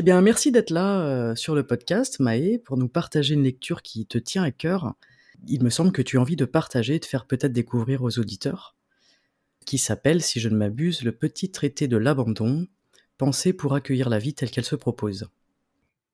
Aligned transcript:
Eh 0.00 0.02
bien, 0.02 0.22
merci 0.22 0.50
d'être 0.50 0.70
là 0.70 1.02
euh, 1.02 1.34
sur 1.34 1.54
le 1.54 1.62
podcast, 1.62 2.20
Maë, 2.20 2.56
pour 2.56 2.78
nous 2.78 2.88
partager 2.88 3.34
une 3.34 3.42
lecture 3.42 3.82
qui 3.82 4.06
te 4.06 4.16
tient 4.16 4.42
à 4.42 4.50
cœur. 4.50 4.94
Il 5.46 5.62
me 5.62 5.68
semble 5.68 5.92
que 5.92 6.00
tu 6.00 6.16
as 6.16 6.22
envie 6.22 6.36
de 6.36 6.46
partager 6.46 6.94
et 6.94 6.98
de 6.98 7.04
faire 7.04 7.26
peut-être 7.26 7.52
découvrir 7.52 8.02
aux 8.02 8.18
auditeurs, 8.18 8.76
qui 9.66 9.76
s'appelle, 9.76 10.22
si 10.22 10.40
je 10.40 10.48
ne 10.48 10.56
m'abuse, 10.56 11.02
Le 11.02 11.12
petit 11.12 11.50
traité 11.50 11.86
de 11.86 11.98
l'abandon, 11.98 12.66
pensé 13.18 13.52
pour 13.52 13.74
accueillir 13.74 14.08
la 14.08 14.18
vie 14.18 14.32
telle 14.32 14.50
qu'elle 14.50 14.64
se 14.64 14.74
propose. 14.74 15.28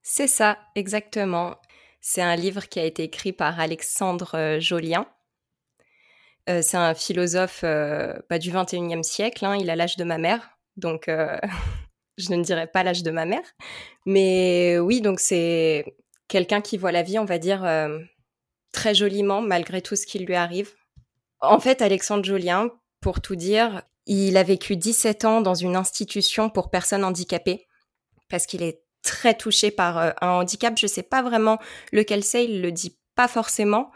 C'est 0.03 0.27
ça, 0.27 0.57
exactement. 0.75 1.55
C'est 2.01 2.21
un 2.21 2.35
livre 2.35 2.67
qui 2.67 2.79
a 2.79 2.83
été 2.83 3.03
écrit 3.03 3.31
par 3.31 3.57
Alexandre 3.57 4.35
euh, 4.35 4.59
Jolien. 4.59 5.07
Euh, 6.49 6.61
c'est 6.61 6.75
un 6.75 6.93
philosophe 6.93 7.61
euh, 7.63 8.19
pas 8.27 8.37
du 8.37 8.51
21e 8.51 9.03
siècle, 9.03 9.45
hein, 9.45 9.55
il 9.55 9.69
a 9.69 9.77
l'âge 9.77 9.95
de 9.95 10.03
ma 10.03 10.17
mère, 10.17 10.57
donc 10.75 11.09
je 12.17 12.33
ne 12.33 12.43
dirais 12.43 12.67
pas 12.67 12.83
l'âge 12.83 13.03
de 13.03 13.11
ma 13.11 13.25
mère. 13.25 13.43
Mais 14.05 14.79
oui, 14.79 15.01
donc 15.01 15.19
c'est 15.19 15.95
quelqu'un 16.27 16.61
qui 16.61 16.77
voit 16.77 16.91
la 16.91 17.03
vie, 17.03 17.19
on 17.19 17.25
va 17.25 17.37
dire, 17.37 17.65
très 18.71 18.95
joliment, 18.95 19.41
malgré 19.41 19.81
tout 19.81 19.95
ce 19.95 20.05
qui 20.05 20.19
lui 20.19 20.35
arrive. 20.35 20.71
En 21.39 21.59
fait, 21.59 21.81
Alexandre 21.81 22.23
Jolien, 22.25 22.69
pour 23.01 23.21
tout 23.21 23.35
dire, 23.35 23.83
il 24.07 24.37
a 24.37 24.43
vécu 24.43 24.75
17 24.75 25.25
ans 25.25 25.41
dans 25.41 25.53
une 25.53 25.75
institution 25.75 26.49
pour 26.49 26.69
personnes 26.69 27.03
handicapées, 27.03 27.67
parce 28.29 28.45
qu'il 28.45 28.63
est 28.63 28.81
très 29.03 29.35
touché 29.35 29.71
par 29.71 29.97
euh, 29.97 30.11
un 30.21 30.29
handicap. 30.29 30.77
Je 30.77 30.85
ne 30.85 30.89
sais 30.89 31.03
pas 31.03 31.21
vraiment 31.21 31.59
lequel 31.91 32.23
c'est, 32.23 32.45
il 32.45 32.61
le 32.61 32.71
dit 32.71 32.97
pas 33.15 33.27
forcément, 33.27 33.91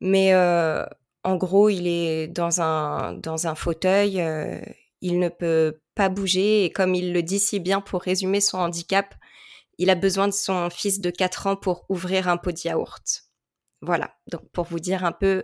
mais 0.00 0.34
euh, 0.34 0.84
en 1.24 1.36
gros, 1.36 1.68
il 1.68 1.86
est 1.86 2.28
dans 2.28 2.60
un, 2.60 3.14
dans 3.14 3.46
un 3.46 3.54
fauteuil, 3.54 4.20
euh, 4.20 4.60
il 5.00 5.18
ne 5.18 5.28
peut 5.28 5.80
pas 5.96 6.08
bouger, 6.08 6.64
et 6.64 6.70
comme 6.70 6.94
il 6.94 7.12
le 7.12 7.22
dit 7.22 7.40
si 7.40 7.58
bien 7.58 7.80
pour 7.80 8.02
résumer 8.02 8.40
son 8.40 8.58
handicap, 8.58 9.14
il 9.78 9.90
a 9.90 9.94
besoin 9.96 10.28
de 10.28 10.32
son 10.32 10.70
fils 10.70 11.00
de 11.00 11.10
4 11.10 11.48
ans 11.48 11.56
pour 11.56 11.86
ouvrir 11.88 12.28
un 12.28 12.36
pot 12.36 12.52
de 12.52 12.60
yaourt. 12.68 13.24
Voilà, 13.80 14.14
donc 14.30 14.48
pour 14.52 14.64
vous 14.66 14.78
dire 14.78 15.04
un 15.04 15.12
peu 15.12 15.42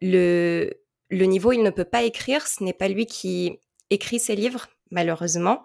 le, 0.00 0.72
le 1.10 1.24
niveau, 1.26 1.52
il 1.52 1.62
ne 1.62 1.70
peut 1.70 1.84
pas 1.84 2.02
écrire, 2.02 2.46
ce 2.46 2.64
n'est 2.64 2.72
pas 2.72 2.88
lui 2.88 3.06
qui 3.06 3.60
écrit 3.90 4.18
ses 4.18 4.34
livres, 4.34 4.68
malheureusement. 4.90 5.62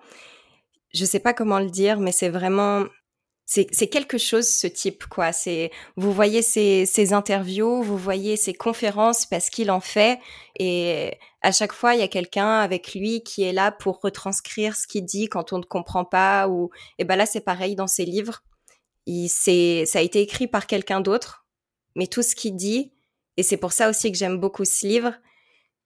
Je 0.94 1.06
sais 1.06 1.20
pas 1.20 1.34
comment 1.34 1.60
le 1.60 1.70
dire, 1.70 2.00
mais 2.00 2.12
c'est 2.12 2.30
vraiment 2.30 2.86
c'est 3.50 3.88
quelque 3.88 4.18
chose 4.18 4.46
ce 4.46 4.68
type 4.68 5.06
quoi. 5.06 5.32
C'est 5.32 5.72
vous 5.96 6.12
voyez 6.12 6.42
ses, 6.42 7.14
interviews, 7.14 7.82
vous 7.82 7.98
voyez 7.98 8.36
ses 8.36 8.54
conférences 8.54 9.26
parce 9.26 9.50
qu'il 9.50 9.72
en 9.72 9.80
fait 9.80 10.20
et 10.60 11.18
à 11.42 11.54
chaque 11.54 11.72
fois 11.72 11.96
il 11.96 12.02
y 12.02 12.04
a 12.04 12.10
quelqu'un 12.10 12.60
avec 12.60 12.94
lui 12.94 13.24
qui 13.24 13.44
est 13.44 13.54
là 13.54 13.72
pour 13.72 14.02
retranscrire 14.02 14.76
ce 14.76 14.86
qu'il 14.86 15.06
dit 15.06 15.30
quand 15.30 15.54
on 15.54 15.60
ne 15.60 15.64
comprend 15.64 16.04
pas 16.04 16.50
ou 16.50 16.72
et 17.00 17.06
ben 17.06 17.16
là 17.16 17.26
c'est 17.26 17.40
pareil 17.40 17.76
dans 17.76 17.88
ses 17.88 18.04
livres. 18.04 18.44
Il 19.06 19.30
ça 19.30 20.00
a 20.00 20.02
été 20.02 20.20
écrit 20.20 20.48
par 20.48 20.68
quelqu'un 20.68 21.00
d'autre, 21.00 21.46
mais 21.96 22.08
tout 22.08 22.24
ce 22.24 22.36
qu'il 22.36 22.58
dit 22.58 22.92
et 23.38 23.44
c'est 23.44 23.58
pour 23.58 23.72
ça 23.72 23.90
aussi 23.90 24.12
que 24.12 24.18
j'aime 24.18 24.40
beaucoup 24.40 24.66
ce 24.66 24.86
livre, 24.86 25.14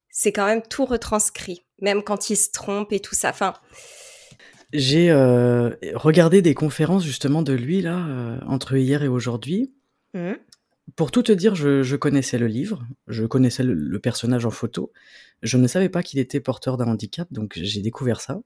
c'est 0.09 0.31
quand 0.31 0.47
même 0.47 0.63
tout 0.63 0.85
retranscrit, 0.85 1.63
même 1.79 2.01
quand 2.01 2.31
il 2.31 2.37
se 2.37 2.49
trompe 2.49 2.91
et 2.91 2.99
tout 2.99 3.13
ça. 3.13 3.29
Enfin 3.29 3.53
j'ai 4.73 5.11
euh, 5.11 5.71
regardé 5.95 6.41
des 6.41 6.53
conférences 6.53 7.03
justement 7.03 7.41
de 7.41 7.53
lui 7.53 7.81
là 7.81 8.07
euh, 8.07 8.39
entre 8.47 8.75
hier 8.75 9.03
et 9.03 9.07
aujourd'hui. 9.07 9.73
Mmh. 10.13 10.33
Pour 10.95 11.11
tout 11.11 11.23
te 11.23 11.31
dire, 11.31 11.55
je, 11.55 11.83
je, 11.83 11.95
connaissais 11.95 12.37
le 12.37 12.47
livre, 12.47 12.85
je 13.07 13.25
connaissais 13.25 13.63
le, 13.63 13.99
personnage 13.99 14.45
en 14.45 14.49
photo. 14.49 14.91
Je 15.41 15.57
ne 15.57 15.67
savais 15.67 15.89
pas 15.89 16.03
qu'il 16.03 16.19
était 16.19 16.39
porteur 16.39 16.75
d'un 16.75 16.87
handicap, 16.87 17.31
donc 17.31 17.53
j'ai 17.55 17.81
découvert 17.81 18.19
ça. 18.19 18.41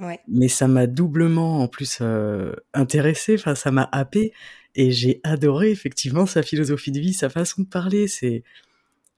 Ouais. 0.00 0.18
Mais 0.26 0.48
ça 0.48 0.66
m'a 0.66 0.88
doublement 0.88 1.60
en 1.60 1.68
plus 1.68 1.98
euh, 2.00 2.52
intéressé, 2.72 3.34
enfin 3.34 3.54
ça 3.54 3.70
m'a 3.70 3.88
happé 3.92 4.32
et 4.74 4.90
j'ai 4.90 5.20
adoré 5.22 5.70
effectivement 5.70 6.26
sa 6.26 6.42
philosophie 6.42 6.90
de 6.90 6.98
vie, 6.98 7.12
sa 7.12 7.28
façon 7.28 7.62
de 7.62 7.68
parler. 7.68 8.08
C'est 8.08 8.42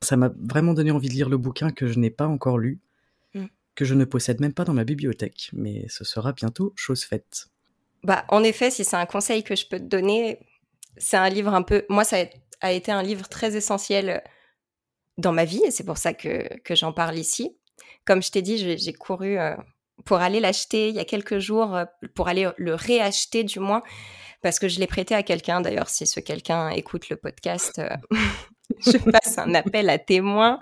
ça 0.02 0.16
m'a 0.18 0.30
vraiment 0.38 0.74
donné 0.74 0.90
envie 0.90 1.08
de 1.08 1.14
lire 1.14 1.30
le 1.30 1.38
bouquin 1.38 1.70
que 1.70 1.86
je 1.86 1.98
n'ai 1.98 2.10
pas 2.10 2.26
encore 2.26 2.58
lu 2.58 2.78
que 3.76 3.84
je 3.84 3.94
ne 3.94 4.04
possède 4.04 4.40
même 4.40 4.54
pas 4.54 4.64
dans 4.64 4.72
ma 4.72 4.84
bibliothèque, 4.84 5.50
mais 5.52 5.86
ce 5.88 6.02
sera 6.04 6.32
bientôt 6.32 6.72
chose 6.74 7.04
faite. 7.04 7.46
Bah, 8.02 8.24
en 8.28 8.42
effet, 8.42 8.70
si 8.70 8.84
c'est 8.84 8.96
un 8.96 9.06
conseil 9.06 9.44
que 9.44 9.54
je 9.54 9.66
peux 9.66 9.78
te 9.78 9.84
donner, 9.84 10.40
c'est 10.96 11.16
un 11.16 11.28
livre 11.28 11.54
un 11.54 11.62
peu. 11.62 11.84
Moi, 11.88 12.04
ça 12.04 12.24
a 12.62 12.72
été 12.72 12.90
un 12.90 13.02
livre 13.02 13.28
très 13.28 13.54
essentiel 13.54 14.22
dans 15.18 15.32
ma 15.32 15.44
vie, 15.44 15.62
et 15.64 15.70
c'est 15.70 15.84
pour 15.84 15.98
ça 15.98 16.14
que, 16.14 16.58
que 16.62 16.74
j'en 16.74 16.92
parle 16.92 17.18
ici. 17.18 17.56
Comme 18.04 18.22
je 18.22 18.30
t'ai 18.30 18.42
dit, 18.42 18.78
j'ai 18.78 18.92
couru 18.92 19.38
euh, 19.38 19.54
pour 20.04 20.18
aller 20.18 20.40
l'acheter 20.40 20.88
il 20.88 20.94
y 20.94 21.00
a 21.00 21.04
quelques 21.04 21.38
jours, 21.38 21.74
euh, 21.74 21.84
pour 22.14 22.28
aller 22.28 22.48
le 22.56 22.74
réacheter 22.74 23.44
du 23.44 23.60
moins, 23.60 23.82
parce 24.42 24.58
que 24.58 24.68
je 24.68 24.78
l'ai 24.78 24.86
prêté 24.86 25.14
à 25.14 25.22
quelqu'un. 25.22 25.60
D'ailleurs, 25.60 25.90
si 25.90 26.06
ce 26.06 26.20
quelqu'un 26.20 26.70
écoute 26.70 27.08
le 27.08 27.16
podcast, 27.16 27.78
euh, 27.78 27.88
je 28.86 28.96
passe 29.10 29.38
un 29.38 29.54
appel 29.54 29.90
à 29.90 29.98
témoins 29.98 30.58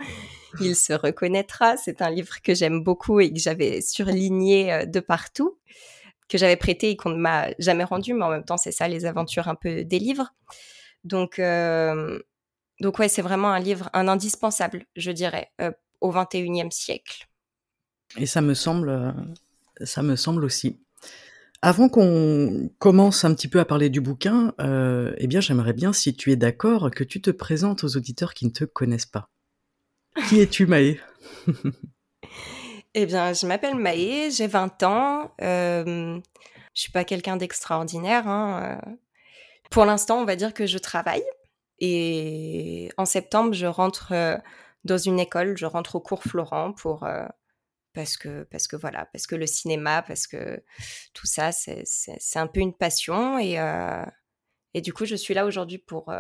il 0.61 0.77
se 0.77 0.93
reconnaîtra. 0.93 1.77
C'est 1.77 2.03
un 2.03 2.11
livre 2.11 2.41
que 2.43 2.55
j'aime 2.55 2.83
beaucoup 2.83 3.21
et 3.21 3.33
que 3.33 3.39
j'avais 3.39 3.81
surligné 3.81 4.73
euh, 4.73 4.87
de 4.87 5.01
partout, 5.01 5.59
que 6.29 6.39
j'avais 6.39 6.57
prêté 6.57 6.91
et 6.91 6.97
qu'on 6.97 7.11
ne 7.11 7.19
m'a 7.19 7.49
jamais 7.59 7.85
rendu, 7.85 8.15
mais 8.15 8.25
en 8.25 8.31
même 8.31 8.45
temps, 8.45 8.57
c'est 8.57 8.73
ça 8.73 8.89
les 8.89 9.07
aventures 9.07 9.49
un 9.49 9.55
peu 9.55 9.85
des 9.85 9.99
livres. 9.99 10.35
Donc, 11.05 11.39
euh, 11.39 12.19
donc 12.81 12.99
ouais, 12.99 13.09
c'est 13.09 13.23
vraiment 13.23 13.51
un 13.51 13.61
livre, 13.61 13.91
un 13.93 14.09
indispensable, 14.09 14.87
je 14.97 15.11
dirais, 15.11 15.51
euh, 15.61 15.71
au 16.01 16.13
21e 16.13 16.71
siècle. 16.71 17.27
Et 18.17 18.27
ça 18.27 18.41
me 18.41 18.55
semble, 18.55 19.15
ça 19.83 20.03
me 20.03 20.17
semble 20.17 20.45
aussi. 20.45 20.81
Avant 21.63 21.89
qu'on 21.89 22.71
commence 22.79 23.25
un 23.25 23.35
petit 23.35 23.49
peu 23.49 23.59
à 23.59 23.65
parler 23.65 23.89
du 23.89 24.01
bouquin, 24.01 24.53
eh 24.59 25.27
bien, 25.27 25.41
j'aimerais 25.41 25.73
bien, 25.73 25.93
si 25.93 26.15
tu 26.15 26.31
es 26.31 26.37
d'accord, 26.37 26.91
que 26.91 27.03
tu 27.03 27.23
te 27.23 27.31
présentes 27.31 27.83
aux 27.83 27.97
auditeurs 27.97 28.35
qui 28.35 28.45
ne 28.45 28.51
te 28.51 28.65
connaissent 28.65 29.07
pas. 29.07 29.31
Qui 30.29 30.41
es-tu, 30.41 30.67
Maë 30.67 31.01
Eh 32.95 33.07
bien, 33.07 33.33
je 33.33 33.47
m'appelle 33.47 33.75
Maë, 33.75 34.31
j'ai 34.31 34.47
20 34.47 34.83
ans. 34.85 35.35
Euh, 35.41 36.21
je 36.75 36.81
suis 36.81 36.93
pas 36.93 37.05
quelqu'un 37.05 37.37
d'extraordinaire. 37.37 38.29
Hein, 38.29 38.81
euh. 38.87 38.93
Pour 39.71 39.85
l'instant, 39.85 40.21
on 40.21 40.25
va 40.25 40.37
dire 40.37 40.55
que 40.55 40.67
je 40.67 40.79
travaille. 40.79 41.25
Et 41.81 42.91
en 42.97 43.05
septembre, 43.05 43.53
je 43.53 43.67
rentre 43.67 44.13
euh, 44.13 44.37
dans 44.85 44.99
une 44.99 45.19
école, 45.19 45.57
je 45.57 45.67
rentre 45.67 45.97
au 45.97 46.01
cours 46.01 46.23
Florent 46.23 46.73
pour 46.73 47.03
euh, 47.05 47.27
parce 47.95 48.17
que 48.17 48.45
parce 48.45 48.69
que 48.69 48.77
voilà, 48.77 49.07
parce 49.07 49.27
que 49.27 49.35
le 49.35 49.47
cinéma, 49.47 50.03
parce 50.03 50.29
que 50.29 50.63
tout 51.15 51.27
ça, 51.27 51.51
c'est 51.53 52.39
un 52.39 52.47
peu 52.47 52.61
une 52.61 52.75
passion 52.75 53.39
et 53.39 53.59
et 54.75 54.81
du 54.81 54.93
coup, 54.93 55.05
je 55.05 55.15
suis 55.15 55.35
là 55.35 55.47
aujourd'hui 55.47 55.79
pour 55.79 56.13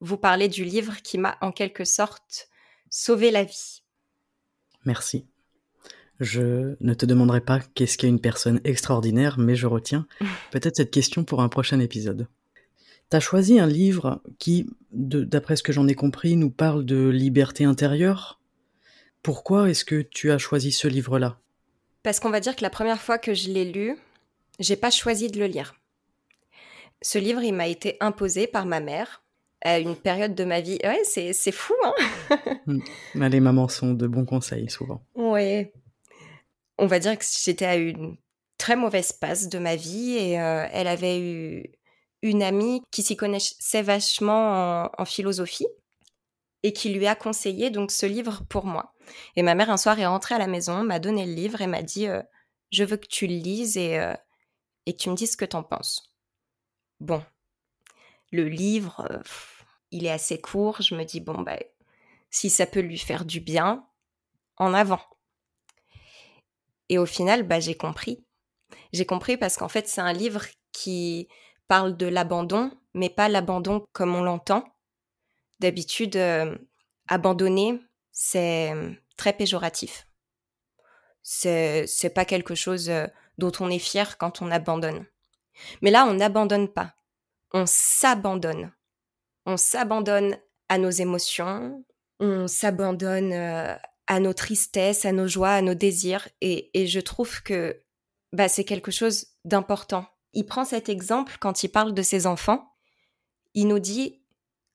vous 0.00 0.16
parler 0.16 0.48
du 0.48 0.64
livre 0.64 0.96
qui 1.02 1.18
m'a 1.18 1.36
en 1.42 1.52
quelque 1.52 1.84
sorte 1.84 2.49
sauver 2.90 3.30
la 3.30 3.44
vie. 3.44 3.82
Merci. 4.84 5.26
Je 6.18 6.76
ne 6.80 6.92
te 6.92 7.06
demanderai 7.06 7.40
pas 7.40 7.60
qu'est-ce 7.74 7.96
qu'est 7.96 8.08
une 8.08 8.20
personne 8.20 8.60
extraordinaire, 8.64 9.38
mais 9.38 9.56
je 9.56 9.66
retiens 9.66 10.06
peut-être 10.50 10.76
cette 10.76 10.90
question 10.90 11.24
pour 11.24 11.40
un 11.40 11.48
prochain 11.48 11.80
épisode. 11.80 12.28
Tu 13.10 13.16
as 13.16 13.20
choisi 13.20 13.58
un 13.58 13.66
livre 13.66 14.22
qui, 14.38 14.68
d'après 14.92 15.56
ce 15.56 15.62
que 15.62 15.72
j'en 15.72 15.88
ai 15.88 15.94
compris, 15.94 16.36
nous 16.36 16.50
parle 16.50 16.84
de 16.84 17.08
liberté 17.08 17.64
intérieure? 17.64 18.40
Pourquoi 19.22 19.70
est-ce 19.70 19.84
que 19.84 20.02
tu 20.02 20.30
as 20.30 20.38
choisi 20.38 20.72
ce 20.72 20.88
livre-là? 20.88 21.38
Parce 22.02 22.20
qu'on 22.20 22.30
va 22.30 22.40
dire 22.40 22.56
que 22.56 22.62
la 22.62 22.70
première 22.70 23.00
fois 23.00 23.18
que 23.18 23.34
je 23.34 23.50
l'ai 23.50 23.70
lu, 23.70 23.96
j'ai 24.58 24.76
pas 24.76 24.90
choisi 24.90 25.28
de 25.28 25.38
le 25.38 25.46
lire. 25.46 25.74
Ce 27.02 27.18
livre, 27.18 27.42
il 27.42 27.52
m'a 27.52 27.68
été 27.68 27.96
imposé 28.00 28.46
par 28.46 28.66
ma 28.66 28.80
mère 28.80 29.22
à 29.62 29.78
une 29.78 29.96
période 29.96 30.34
de 30.34 30.44
ma 30.44 30.60
vie. 30.60 30.78
Ouais, 30.84 31.02
c'est, 31.04 31.32
c'est 31.32 31.52
fou, 31.52 31.74
hein 31.84 31.94
mmh. 32.66 33.26
Les 33.26 33.40
mamans 33.40 33.68
sont 33.68 33.92
de 33.92 34.06
bons 34.06 34.24
conseils, 34.24 34.70
souvent. 34.70 35.02
Ouais. 35.14 35.72
On 36.78 36.86
va 36.86 36.98
dire 36.98 37.18
que 37.18 37.24
j'étais 37.24 37.66
à 37.66 37.76
une 37.76 38.16
très 38.58 38.76
mauvaise 38.76 39.12
passe 39.12 39.48
de 39.48 39.58
ma 39.58 39.76
vie 39.76 40.16
et 40.16 40.40
euh, 40.40 40.66
elle 40.72 40.86
avait 40.86 41.18
eu 41.18 41.72
une 42.22 42.42
amie 42.42 42.82
qui 42.90 43.02
s'y 43.02 43.16
connaissait 43.16 43.82
vachement 43.82 44.90
en, 44.98 45.04
philosophie. 45.04 45.66
et 46.62 46.74
qui 46.74 46.90
lui 46.90 47.06
a 47.06 47.14
conseillé 47.14 47.70
donc 47.70 47.90
ce 47.90 48.04
livre 48.04 48.42
pour 48.50 48.66
moi. 48.66 48.92
Et 49.34 49.42
ma 49.42 49.54
mère 49.54 49.70
un 49.70 49.78
soir 49.78 49.98
est 49.98 50.06
rentrée 50.06 50.34
à 50.34 50.38
la 50.38 50.46
maison, 50.46 50.84
m'a 50.84 50.98
donné 50.98 51.24
le 51.24 51.32
livre 51.32 51.62
et 51.62 51.66
m'a 51.66 51.82
dit 51.82 52.06
euh, 52.06 52.22
je 52.70 52.84
veux 52.84 52.98
que 52.98 53.06
tu 53.06 53.26
le 53.26 53.34
lises 53.34 53.78
et, 53.78 53.98
euh, 53.98 54.14
et 54.84 54.92
que 54.92 54.98
tu 54.98 55.10
me 55.10 55.16
dises 55.16 55.32
ce 55.32 55.36
que 55.38 55.46
t'en 55.46 55.62
penses. 55.62 56.14
Bon, 57.00 57.22
le 58.30 58.48
livre, 58.48 59.06
euh, 59.10 59.18
il 59.90 60.06
est 60.06 60.10
assez 60.10 60.40
court. 60.40 60.80
Je 60.82 60.94
me 60.94 61.04
dis 61.04 61.20
bon 61.20 61.42
bah 61.42 61.58
si 62.30 62.50
ça 62.50 62.66
peut 62.66 62.80
lui 62.80 62.98
faire 62.98 63.24
du 63.24 63.40
bien, 63.40 63.86
en 64.56 64.72
avant. 64.74 65.00
Et 66.88 66.98
au 66.98 67.06
final, 67.06 67.42
bah 67.44 67.60
j'ai 67.60 67.76
compris. 67.76 68.24
J'ai 68.92 69.06
compris 69.06 69.36
parce 69.36 69.56
qu'en 69.56 69.68
fait 69.68 69.88
c'est 69.88 70.00
un 70.00 70.12
livre 70.12 70.44
qui 70.72 71.28
parle 71.68 71.96
de 71.96 72.06
l'abandon, 72.06 72.72
mais 72.94 73.08
pas 73.08 73.28
l'abandon 73.28 73.84
comme 73.92 74.14
on 74.14 74.22
l'entend. 74.22 74.64
D'habitude, 75.60 76.18
abandonner, 77.08 77.80
c'est 78.12 78.72
très 79.16 79.32
péjoratif. 79.32 80.06
C'est 81.22 82.14
pas 82.14 82.24
quelque 82.24 82.54
chose 82.54 82.90
dont 83.38 83.52
on 83.60 83.70
est 83.70 83.78
fier 83.78 84.16
quand 84.18 84.42
on 84.42 84.50
abandonne. 84.50 85.06
Mais 85.82 85.90
là, 85.90 86.06
on 86.06 86.14
n'abandonne 86.14 86.68
pas. 86.68 86.94
On 87.52 87.64
s'abandonne. 87.66 88.72
On 89.46 89.56
s'abandonne 89.56 90.38
à 90.68 90.78
nos 90.78 90.90
émotions, 90.90 91.84
on 92.20 92.46
s'abandonne 92.46 93.32
à 93.32 94.20
nos 94.20 94.34
tristesses, 94.34 95.04
à 95.04 95.12
nos 95.12 95.26
joies, 95.26 95.50
à 95.50 95.62
nos 95.62 95.74
désirs. 95.74 96.28
Et, 96.40 96.70
et 96.80 96.86
je 96.86 97.00
trouve 97.00 97.42
que 97.42 97.82
bah, 98.32 98.48
c'est 98.48 98.64
quelque 98.64 98.90
chose 98.90 99.26
d'important. 99.44 100.06
Il 100.32 100.46
prend 100.46 100.64
cet 100.64 100.88
exemple 100.88 101.36
quand 101.40 101.64
il 101.64 101.70
parle 101.70 101.94
de 101.94 102.02
ses 102.02 102.26
enfants. 102.26 102.76
Il 103.54 103.66
nous 103.66 103.80
dit, 103.80 104.22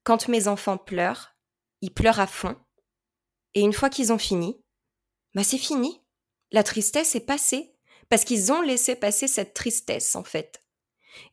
quand 0.03 0.27
mes 0.27 0.47
enfants 0.47 0.77
pleurent, 0.77 1.35
ils 1.81 1.93
pleurent 1.93 2.19
à 2.19 2.27
fond. 2.27 2.57
Et 3.53 3.61
une 3.61 3.73
fois 3.73 3.89
qu'ils 3.89 4.11
ont 4.11 4.17
fini, 4.17 4.61
bah 5.33 5.43
c'est 5.43 5.57
fini. 5.57 6.01
La 6.51 6.63
tristesse 6.63 7.15
est 7.15 7.25
passée. 7.25 7.71
Parce 8.09 8.23
qu'ils 8.23 8.51
ont 8.51 8.61
laissé 8.61 8.95
passer 8.95 9.27
cette 9.27 9.53
tristesse, 9.53 10.15
en 10.15 10.23
fait. 10.23 10.61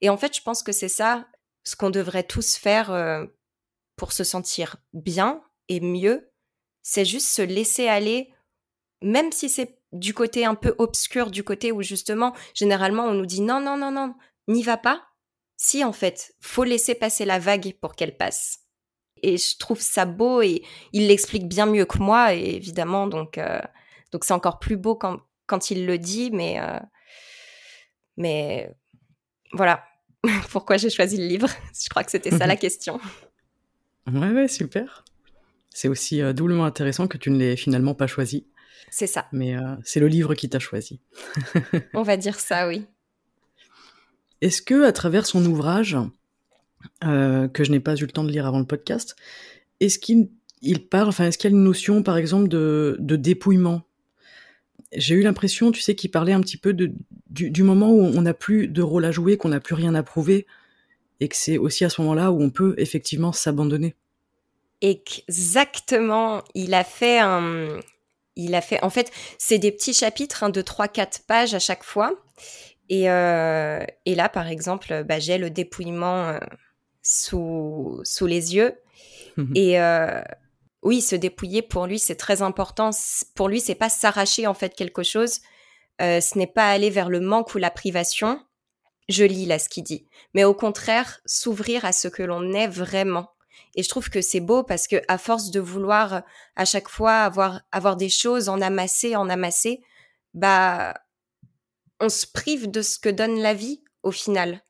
Et 0.00 0.10
en 0.10 0.16
fait, 0.16 0.36
je 0.36 0.42
pense 0.42 0.62
que 0.62 0.72
c'est 0.72 0.88
ça 0.88 1.26
ce 1.64 1.76
qu'on 1.76 1.90
devrait 1.90 2.24
tous 2.24 2.56
faire 2.56 2.90
euh, 2.90 3.24
pour 3.96 4.12
se 4.12 4.24
sentir 4.24 4.76
bien 4.92 5.42
et 5.68 5.80
mieux. 5.80 6.30
C'est 6.82 7.04
juste 7.04 7.28
se 7.28 7.42
laisser 7.42 7.88
aller, 7.88 8.32
même 9.00 9.30
si 9.32 9.48
c'est 9.48 9.78
du 9.92 10.14
côté 10.14 10.44
un 10.44 10.54
peu 10.54 10.74
obscur, 10.78 11.30
du 11.30 11.44
côté 11.44 11.70
où 11.70 11.82
justement, 11.82 12.34
généralement, 12.54 13.04
on 13.04 13.14
nous 13.14 13.26
dit 13.26 13.40
non, 13.40 13.60
non, 13.60 13.76
non, 13.76 13.90
non, 13.90 14.14
n'y 14.48 14.62
va 14.62 14.76
pas. 14.76 15.02
Si, 15.56 15.84
en 15.84 15.92
fait, 15.92 16.34
faut 16.40 16.64
laisser 16.64 16.94
passer 16.94 17.24
la 17.24 17.38
vague 17.38 17.74
pour 17.80 17.94
qu'elle 17.94 18.16
passe. 18.16 18.60
Et 19.22 19.36
je 19.36 19.56
trouve 19.56 19.80
ça 19.80 20.04
beau 20.04 20.42
et 20.42 20.64
il 20.92 21.06
l'explique 21.06 21.46
bien 21.46 21.66
mieux 21.66 21.84
que 21.84 21.98
moi, 21.98 22.32
évidemment, 22.34 23.06
donc 23.06 23.38
euh, 23.38 23.60
donc 24.10 24.24
c'est 24.24 24.34
encore 24.34 24.58
plus 24.58 24.76
beau 24.76 24.96
quand, 24.96 25.20
quand 25.46 25.70
il 25.70 25.86
le 25.86 25.98
dit, 25.98 26.30
mais 26.32 26.60
euh, 26.60 26.80
mais 28.16 28.74
voilà 29.52 29.84
pourquoi 30.50 30.76
j'ai 30.76 30.90
choisi 30.90 31.16
le 31.16 31.26
livre? 31.26 31.48
Je 31.74 31.88
crois 31.88 32.04
que 32.04 32.10
c'était 32.10 32.30
ça 32.30 32.46
la 32.46 32.56
question. 32.56 33.00
Ouais, 34.12 34.30
ouais, 34.30 34.48
super. 34.48 35.04
C'est 35.70 35.88
aussi 35.88 36.20
euh, 36.20 36.32
doublement 36.32 36.64
intéressant 36.64 37.08
que 37.08 37.18
tu 37.18 37.30
ne 37.30 37.38
l'aies 37.38 37.56
finalement 37.56 37.94
pas 37.94 38.06
choisi. 38.06 38.46
C'est 38.90 39.06
ça. 39.06 39.26
Mais 39.32 39.56
c'est 39.84 40.00
le 40.00 40.08
livre 40.08 40.34
qui 40.34 40.48
t'a 40.48 40.58
choisi. 40.58 41.00
On 41.94 42.02
va 42.02 42.16
dire 42.16 42.38
ça, 42.38 42.68
oui. 42.68 42.84
Est-ce 44.42 44.60
que, 44.60 44.84
à 44.84 44.92
travers 44.92 45.24
son 45.24 45.44
ouvrage, 45.46 45.96
euh, 47.04 47.48
que 47.48 47.64
je 47.64 47.70
n'ai 47.70 47.80
pas 47.80 47.96
eu 47.96 48.02
le 48.02 48.10
temps 48.10 48.24
de 48.24 48.30
lire 48.30 48.46
avant 48.46 48.58
le 48.58 48.64
podcast. 48.64 49.16
Est-ce 49.80 49.98
qu'il 49.98 50.28
il 50.64 50.86
parle, 50.86 51.08
enfin, 51.08 51.26
est-ce 51.26 51.38
qu'il 51.38 51.50
y 51.50 51.52
a 51.52 51.56
une 51.56 51.64
notion, 51.64 52.02
par 52.02 52.16
exemple, 52.16 52.48
de, 52.48 52.96
de 53.00 53.16
dépouillement? 53.16 53.82
J'ai 54.94 55.14
eu 55.14 55.22
l'impression, 55.22 55.72
tu 55.72 55.80
sais, 55.80 55.94
qu'il 55.94 56.10
parlait 56.10 56.32
un 56.32 56.40
petit 56.40 56.56
peu 56.56 56.72
de, 56.72 56.92
du, 57.30 57.62
moment 57.62 57.90
où 57.90 58.00
on 58.00 58.22
n'a 58.22 58.34
plus 58.34 58.68
de 58.68 58.82
rôle 58.82 59.04
à 59.04 59.10
jouer, 59.10 59.36
qu'on 59.36 59.48
n'a 59.48 59.60
plus 59.60 59.74
rien 59.74 59.94
à 59.94 60.02
prouver, 60.02 60.46
et 61.20 61.28
que 61.28 61.36
c'est 61.36 61.58
aussi 61.58 61.84
à 61.84 61.88
ce 61.88 62.00
moment-là 62.02 62.30
où 62.30 62.42
on 62.42 62.50
peut 62.50 62.74
effectivement 62.78 63.32
s'abandonner. 63.32 63.94
Exactement. 64.80 66.42
Il 66.54 66.74
a 66.74 66.84
fait 66.84 67.20
un, 67.20 67.80
il 68.36 68.54
a 68.54 68.60
fait, 68.60 68.82
en 68.82 68.90
fait, 68.90 69.10
c'est 69.38 69.58
des 69.58 69.72
petits 69.72 69.94
chapitres 69.94 70.44
hein, 70.44 70.50
de 70.50 70.62
3-4 70.62 71.24
pages 71.26 71.54
à 71.54 71.58
chaque 71.58 71.84
fois. 71.84 72.12
Et, 72.88 73.10
euh, 73.10 73.84
et 74.04 74.14
là, 74.14 74.28
par 74.28 74.48
exemple, 74.48 75.04
bah, 75.04 75.18
j'ai 75.18 75.38
le 75.38 75.50
dépouillement 75.50 76.28
euh, 76.28 76.38
sous, 77.02 78.00
sous 78.04 78.26
les 78.26 78.54
yeux. 78.54 78.74
Et 79.54 79.80
euh, 79.80 80.20
oui, 80.82 81.00
se 81.00 81.14
dépouiller 81.14 81.62
pour 81.62 81.86
lui, 81.86 81.98
c'est 81.98 82.16
très 82.16 82.42
important. 82.42 82.90
Pour 83.34 83.48
lui, 83.48 83.60
c'est 83.60 83.76
pas 83.76 83.88
s'arracher 83.88 84.46
en 84.46 84.54
fait 84.54 84.74
quelque 84.74 85.04
chose. 85.04 85.40
Euh, 86.00 86.20
ce 86.20 86.36
n'est 86.36 86.48
pas 86.48 86.70
aller 86.70 86.90
vers 86.90 87.08
le 87.08 87.20
manque 87.20 87.54
ou 87.54 87.58
la 87.58 87.70
privation. 87.70 88.44
Je 89.08 89.24
lis 89.24 89.46
là 89.46 89.58
ce 89.58 89.68
qu'il 89.68 89.84
dit, 89.84 90.08
mais 90.34 90.44
au 90.44 90.54
contraire, 90.54 91.20
s'ouvrir 91.26 91.84
à 91.84 91.92
ce 91.92 92.08
que 92.08 92.22
l'on 92.22 92.52
est 92.52 92.68
vraiment. 92.68 93.30
Et 93.74 93.82
je 93.82 93.88
trouve 93.88 94.10
que 94.10 94.20
c'est 94.20 94.40
beau 94.40 94.62
parce 94.62 94.86
que 94.86 94.96
à 95.08 95.18
force 95.18 95.50
de 95.50 95.60
vouloir 95.60 96.22
à 96.56 96.64
chaque 96.64 96.88
fois 96.88 97.20
avoir 97.20 97.60
avoir 97.72 97.96
des 97.96 98.08
choses 98.08 98.48
en 98.48 98.60
amasser, 98.60 99.16
en 99.16 99.28
amasser, 99.28 99.82
bah 100.34 100.94
on 102.00 102.08
se 102.08 102.26
prive 102.26 102.70
de 102.70 102.82
ce 102.82 102.98
que 102.98 103.08
donne 103.08 103.40
la 103.40 103.54
vie 103.54 103.82
au 104.02 104.10
final. 104.10 104.62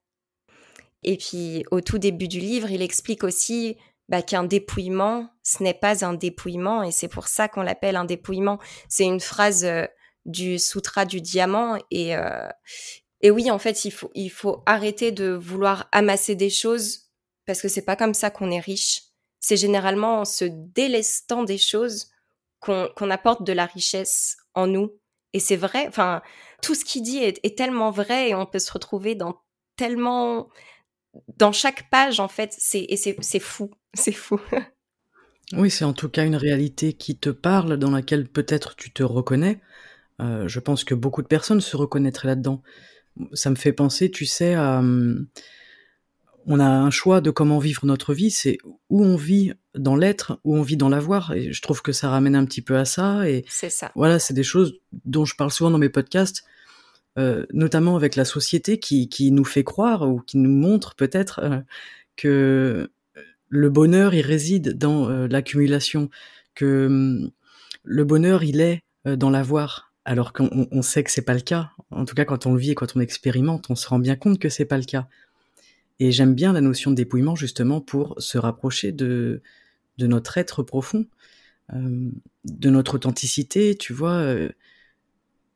Et 1.03 1.17
puis 1.17 1.65
au 1.71 1.81
tout 1.81 1.99
début 1.99 2.29
du 2.29 2.41
livre, 2.41 2.71
il 2.71 2.83
explique 2.83 3.25
aussi 3.25 3.77
bah, 4.09 4.23
qu'un 4.23 4.45
dépouillement, 4.45 5.29
ce 5.43 5.63
n'est 5.63 5.75
pas 5.75 6.05
un 6.05 6.15
dépouillement, 6.15 6.83
et 6.83 6.91
c'est 6.91 7.09
pour 7.09 7.29
ça 7.29 7.49
qu'on 7.49 7.63
l'appelle 7.63 7.97
un 7.97 8.05
dépouillement. 8.05 8.59
C'est 8.89 9.05
une 9.05 9.21
phrase 9.21 9.65
euh, 9.65 9.87
du 10.27 10.59
Sutra 10.59 11.05
du 11.05 11.21
diamant, 11.21 11.79
et, 11.91 12.17
euh, 12.17 12.49
et 13.21 13.31
oui, 13.31 13.51
en 13.51 13.59
fait, 13.59 13.85
il 13.85 13.91
faut, 13.91 14.11
il 14.15 14.31
faut 14.31 14.63
arrêter 14.67 15.13
de 15.13 15.31
vouloir 15.31 15.89
amasser 15.93 16.35
des 16.35 16.51
choses, 16.51 17.11
parce 17.47 17.63
que 17.63 17.69
c'est 17.69 17.85
pas 17.85 17.97
comme 17.97 18.15
ça 18.15 18.31
qu'on 18.31 18.51
est 18.51 18.61
riche. 18.61 19.05
C'est 19.41 19.57
généralement 19.57 20.21
en 20.21 20.25
se 20.25 20.45
délestant 20.45 21.43
des 21.43 21.59
choses 21.59 22.09
qu'on 22.61 23.11
apporte 23.11 23.43
de 23.43 23.53
la 23.53 23.67
richesse 23.67 24.37
en 24.55 24.69
nous. 24.69 24.93
Et 25.33 25.41
c'est 25.41 25.57
vrai, 25.57 25.87
enfin, 25.89 26.23
tout 26.63 26.75
ce 26.75 26.85
qu'il 26.85 27.03
dit 27.03 27.19
est, 27.19 27.57
tellement 27.57 27.91
vrai 27.91 28.29
et 28.29 28.35
on 28.35 28.47
peut 28.47 28.61
se 28.61 28.73
retrouver 28.73 29.15
dans 29.15 29.41
tellement 29.77 30.49
dans 31.37 31.53
chaque 31.53 31.91
page, 31.91 32.21
en 32.21 32.29
fait, 32.29 32.55
c'est 32.57 32.87
c'est 32.97 33.41
fou, 33.41 33.71
c'est 33.95 34.13
fou. 34.13 34.41
oui, 35.53 35.71
c'est 35.71 35.85
en 35.85 35.93
tout 35.93 36.09
cas 36.09 36.25
une 36.25 36.37
réalité 36.37 36.93
qui 36.93 37.17
te 37.17 37.31
parle, 37.31 37.77
dans 37.77 37.91
laquelle 37.91 38.29
peut-être 38.29 38.77
tu 38.77 38.91
te 38.93 39.03
reconnais. 39.03 39.61
Euh, 40.21 40.47
je 40.49 40.61
pense 40.61 40.85
que 40.85 40.95
beaucoup 40.95 41.23
de 41.23 41.27
personnes 41.27 41.61
se 41.61 41.77
reconnaîtraient 41.77 42.29
là-dedans. 42.29 42.63
Ça 43.33 43.51
me 43.51 43.57
fait 43.57 43.73
penser, 43.73 44.11
tu 44.11 44.25
sais, 44.25 44.55
à, 44.55 44.79
hum, 44.79 45.27
on 46.47 46.59
a 46.59 46.67
un 46.67 46.91
choix 46.91 47.21
de 47.21 47.31
comment 47.31 47.59
vivre 47.59 47.87
notre 47.87 48.15
vie, 48.15 48.31
c'est 48.31 48.59
où 48.91 49.05
on 49.05 49.17
vit 49.17 49.53
dans 49.75 49.97
l'être, 49.97 50.41
où 50.45 50.57
on 50.57 50.63
vit 50.63 50.77
dans 50.77 50.89
l'avoir, 50.89 51.33
et 51.33 51.53
je 51.53 51.63
trouve 51.63 51.83
que 51.83 51.93
ça 51.93 52.11
ramène 52.11 52.35
un 52.35 52.45
petit 52.45 52.63
peu 52.63 52.77
à 52.77 52.85
ça. 52.85 53.29
Et 53.29 53.45
c'est 53.49 53.71
ça. 53.71 53.93
Voilà, 53.95 54.19
c'est 54.19 54.35
des 54.35 54.43
choses 54.43 54.81
dont 55.05 55.25
je 55.25 55.37
parle 55.37 55.51
souvent 55.51 55.71
dans 55.71 55.79
mes 55.79 55.89
podcasts. 55.89 56.45
Euh, 57.19 57.45
notamment 57.53 57.95
avec 57.95 58.17
la 58.17 58.25
société 58.25 58.79
qui, 58.79 59.11
qui, 59.11 59.33
nous 59.33 59.45
fait 59.45 59.65
croire 59.65 60.09
ou 60.09 60.21
qui 60.21 60.39
nous 60.39 60.51
montre 60.51 60.95
peut-être 60.95 61.41
euh, 61.43 61.61
que 62.17 62.91
le 63.53 63.69
bonheur 63.69 64.15
il 64.15 64.23
réside 64.23 64.79
dans 64.79 65.11
euh, 65.11 65.29
l'accumulation, 65.29 66.09
que 66.55 66.87
hum, 66.87 67.31
le 67.85 68.05
bonheur 68.05 68.43
il 68.45 68.61
est 68.61 68.81
dans 69.05 69.31
l'avoir, 69.31 69.93
alors 70.05 70.33
qu'on 70.33 70.69
on 70.71 70.83
sait 70.83 71.03
que 71.03 71.11
c'est 71.11 71.25
pas 71.25 71.35
le 71.35 71.41
cas. 71.41 71.71
En 71.91 72.05
tout 72.05 72.15
cas, 72.15 72.25
quand 72.25 72.47
on 72.47 72.55
le 72.55 72.61
vit 72.61 72.71
et 72.71 72.75
quand 72.77 72.97
on 72.97 73.01
expérimente, 73.01 73.69
on 73.69 73.75
se 73.75 73.89
rend 73.89 73.99
bien 73.99 74.15
compte 74.15 74.39
que 74.39 74.49
c'est 74.49 74.65
pas 74.65 74.79
le 74.79 74.85
cas. 74.85 75.09
Et 75.99 76.13
j'aime 76.13 76.35
bien 76.35 76.53
la 76.53 76.61
notion 76.61 76.93
de 76.93 76.97
dépouillement 76.97 77.35
justement 77.35 77.81
pour 77.81 78.15
se 78.19 78.39
rapprocher 78.39 78.93
de 78.93 79.43
de 79.99 80.07
notre 80.07 80.39
être 80.39 80.63
profond, 80.63 81.07
de 81.73 82.71
notre 82.71 82.95
authenticité. 82.95 83.75
Tu 83.77 83.93
vois 83.93 84.37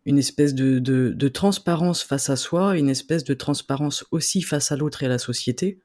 une 0.07 0.19
espèce 0.19 0.55
de, 0.55 0.79
de, 0.81 1.29
transparence 1.29 2.03
face 2.03 2.31
à 2.31 2.37
soi, 2.37 2.77
une 2.77 2.89
espèce 2.89 3.25
de 3.25 3.35
transparence 3.35 4.05
aussi 4.11 4.43
face 4.43 4.73
à 4.73 4.77
l'autre 4.77 5.03
et 5.03 5.07
à 5.07 5.09
la 5.09 5.19
société, 5.19 5.79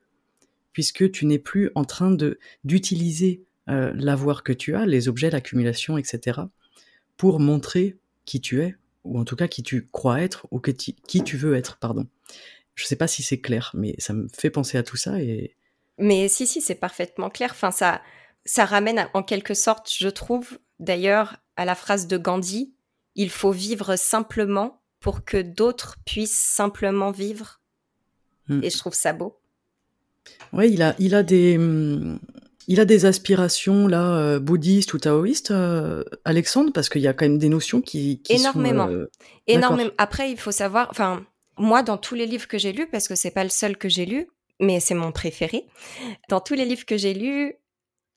puisque 0.74 1.12
tu 1.12 1.25
n'es 1.25 1.40
plus 1.40 1.72
en 1.75 1.86
train 1.86 2.12
de 2.12 2.40
d'utiliser 2.63 3.44
euh, 3.70 3.92
l'avoir 3.96 4.44
que 4.44 4.54
tu 4.54 4.75
as, 4.75 4.86
les 4.86 5.08
objets, 5.08 5.30
l'accumulation, 5.30 5.98
etc., 5.98 6.42
pour 7.18 7.40
montrer 7.40 7.98
qui 8.25 8.42
tu 8.42 8.62
es, 8.62 8.75
ou 9.04 9.20
en 9.20 9.25
tout 9.25 9.36
cas 9.36 9.48
qui 9.48 9.63
tu 9.63 9.88
crois 9.92 10.22
être, 10.22 10.48
ou 10.51 10.60
qui 10.60 11.24
tu 11.24 11.38
veux 11.38 11.56
être, 11.56 11.78
pardon. 11.78 12.08
Je 12.75 12.86
sais 12.86 12.96
pas 12.96 13.08
si 13.08 13.22
c'est 13.22 13.40
clair, 13.40 13.72
mais 13.74 13.96
ça 13.98 14.13
me 14.13 14.28
fait 14.28 14.50
penser 14.50 14.78
à 14.78 14.84
tout 14.84 14.98
ça 14.98 15.22
et. 15.22 15.56
Mais 15.98 16.30
si, 16.30 16.48
si, 16.48 16.62
c'est 16.62 16.75
parfaitement 16.75 17.30
clair. 17.30 17.51
Enfin, 17.51 17.70
ça, 17.70 18.01
ça 18.46 18.66
ramène 18.66 19.08
en 19.13 19.22
quelque 19.22 19.54
sorte, 19.54 19.92
je 19.96 20.08
trouve, 20.08 20.58
d'ailleurs, 20.80 21.38
à 21.58 21.66
la 21.66 21.75
phrase 21.75 22.08
de 22.08 22.18
Gandhi 22.18 22.74
il 23.16 23.30
faut 23.30 23.51
vivre 23.51 23.96
simplement 23.96 24.82
pour 25.00 25.25
que 25.25 25.42
d'autres 25.42 25.98
puissent 26.06 26.40
simplement 26.40 27.12
vivre. 27.12 27.60
Hmm. 28.48 28.63
Et 28.63 28.70
je 28.70 28.78
trouve 28.78 28.94
ça 28.94 29.13
beau. 29.13 29.40
Oui, 30.54 30.72
il 30.72 30.82
a, 30.82 30.96
il 31.00 31.16
a 31.16 31.24
des, 31.24 31.58
il 32.68 32.80
a 32.80 32.86
des 32.86 33.06
aspirations 33.06 33.88
là 33.88 34.16
euh, 34.16 34.40
bouddhistes 34.40 34.94
ou 34.94 34.98
taoïstes, 34.98 35.51
euh, 35.51 36.04
Alexandre, 36.25 36.72
parce 36.74 36.90
qu'il 36.90 37.01
y 37.01 37.08
a 37.08 37.13
quand 37.13 37.25
même 37.25 37.38
des 37.38 37.50
notions 37.50 37.82
qui, 37.82 38.22
qui 38.22 38.34
énormément, 38.34 38.88
sont, 38.88 38.94
euh, 38.94 39.12
énormément. 39.48 39.92
Après, 39.98 40.32
il 40.32 40.38
faut 40.38 40.51
savoir, 40.51 40.88
enfin, 40.90 41.25
moi, 41.58 41.84
dans 41.84 41.98
tous 41.98 42.16
les 42.16 42.25
livres 42.25 42.48
que 42.48 42.58
j'ai 42.58 42.72
lus, 42.72 42.88
parce 42.88 43.08
que 43.08 43.16
c'est 43.16 43.32
pas 43.32 43.44
le 43.44 43.50
seul 43.50 43.78
que 43.78 43.90
j'ai 43.90 44.06
lu, 44.06 44.28
mais 44.60 44.80
c'est 44.80 44.94
mon 44.94 45.12
préféré, 45.12 45.66
dans 46.30 46.40
tous 46.40 46.54
les 46.54 46.66
livres 46.66 46.86
que 46.86 46.98
j'ai 46.98 47.13
lus, 47.13 47.56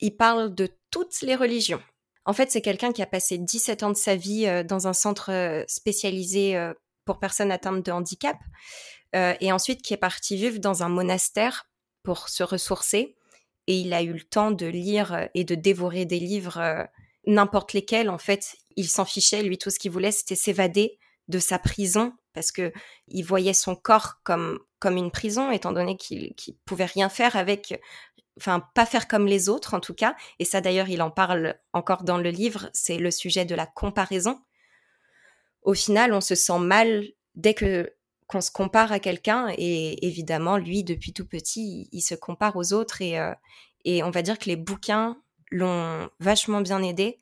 il 0.00 0.16
parle 0.16 0.54
de 0.54 0.68
toutes 0.90 1.23
les 1.23 1.37
religions. 1.37 1.80
En 2.26 2.32
fait, 2.32 2.50
c'est 2.50 2.62
quelqu'un 2.62 2.92
qui 2.92 3.02
a 3.02 3.06
passé 3.06 3.38
17 3.38 3.82
ans 3.82 3.90
de 3.90 3.96
sa 3.96 4.16
vie 4.16 4.46
dans 4.66 4.87
un 4.87 4.92
centre 4.92 5.64
spécialisé 5.66 6.56
pour 7.04 7.18
personnes 7.18 7.50
atteintes 7.50 7.84
de 7.84 7.90
handicap, 7.92 8.37
et 9.14 9.52
ensuite 9.52 9.82
qui 9.82 9.94
est 9.94 9.99
parti 9.99 10.37
vivre 10.37 10.58
dans 10.58 10.82
un 10.82 10.88
monastère 10.88 11.66
pour 12.04 12.28
se 12.28 12.44
ressourcer 12.44 13.16
et 13.66 13.78
il 13.78 13.92
a 13.92 14.02
eu 14.02 14.12
le 14.12 14.23
temps 14.23 14.50
de 14.50 14.66
lire 14.66 15.14
euh, 15.14 15.26
et 15.34 15.44
de 15.44 15.54
dévorer 15.54 16.04
des 16.04 16.20
livres, 16.20 16.58
euh, 16.58 16.84
n'importe 17.26 17.73
lesquels. 17.73 18.11
En 18.11 18.18
fait, 18.18 18.56
il 18.76 18.88
s'en 18.88 19.04
fichait. 19.04 19.42
Lui, 19.42 19.58
tout 19.58 19.70
ce 19.70 19.78
qu'il 19.78 19.90
voulait, 19.90 20.12
c'était 20.12 20.37
s'évader 20.37 20.99
de 21.28 21.38
sa 21.38 21.58
prison 21.58 22.12
parce 22.34 22.52
que 22.52 22.73
il 23.08 23.23
voyait 23.23 23.54
son 23.54 23.76
corps 23.76 24.20
comme 24.25 24.58
comme 24.78 24.96
une 24.96 25.11
prison, 25.11 25.50
étant 25.50 25.73
donné 25.73 25.96
qu'il 25.96 26.34
qu 26.34 26.52
pouvait 26.66 26.84
rien 26.84 27.08
faire 27.08 27.37
avec, 27.37 27.80
enfin 28.37 28.61
pas 28.75 28.84
faire 28.84 29.08
comme 29.08 29.26
les 29.26 29.49
autres 29.49 29.73
en 29.73 29.80
tout 29.80 29.94
cas. 29.94 30.14
Et 30.38 30.44
ça 30.44 30.61
d'ailleurs, 30.61 30.90
il 30.90 31.00
en 31.00 31.11
parle 31.11 31.58
encore 31.73 32.02
dans 32.02 32.18
le 32.18 32.28
livre. 32.28 32.68
C'est 32.75 32.99
le 32.99 33.11
sujet 33.11 33.46
de 33.46 33.54
la 33.54 33.66
comparaison. 33.66 34.42
Au 35.62 35.73
final, 35.73 36.12
on 36.12 36.20
se 36.20 36.34
sent 36.34 36.58
mal 36.58 37.04
dès 37.34 37.54
que 37.54 37.94
qu'on 38.26 38.40
se 38.40 38.50
compare 38.50 38.93
à 38.93 39.00
quelqu'un 39.00 39.49
et 39.57 40.07
évidemment 40.07 40.57
lui 40.57 40.85
depuis 40.85 41.12
tout 41.12 41.26
petit 41.26 41.88
il, 41.93 42.00
se 42.00 42.14
compare 42.14 42.57
aux 42.57 42.73
autres 42.73 43.02
et, 43.02 43.19
euh, 43.19 43.33
et 43.85 44.02
on 44.02 44.11
va 44.11 44.23
dire 44.23 44.38
que 44.38 44.47
les 44.47 44.57
bouquins 44.57 45.21
l'ont 45.50 46.09
vachement 46.21 46.61
bien 46.61 46.83
aidé. 46.83 47.21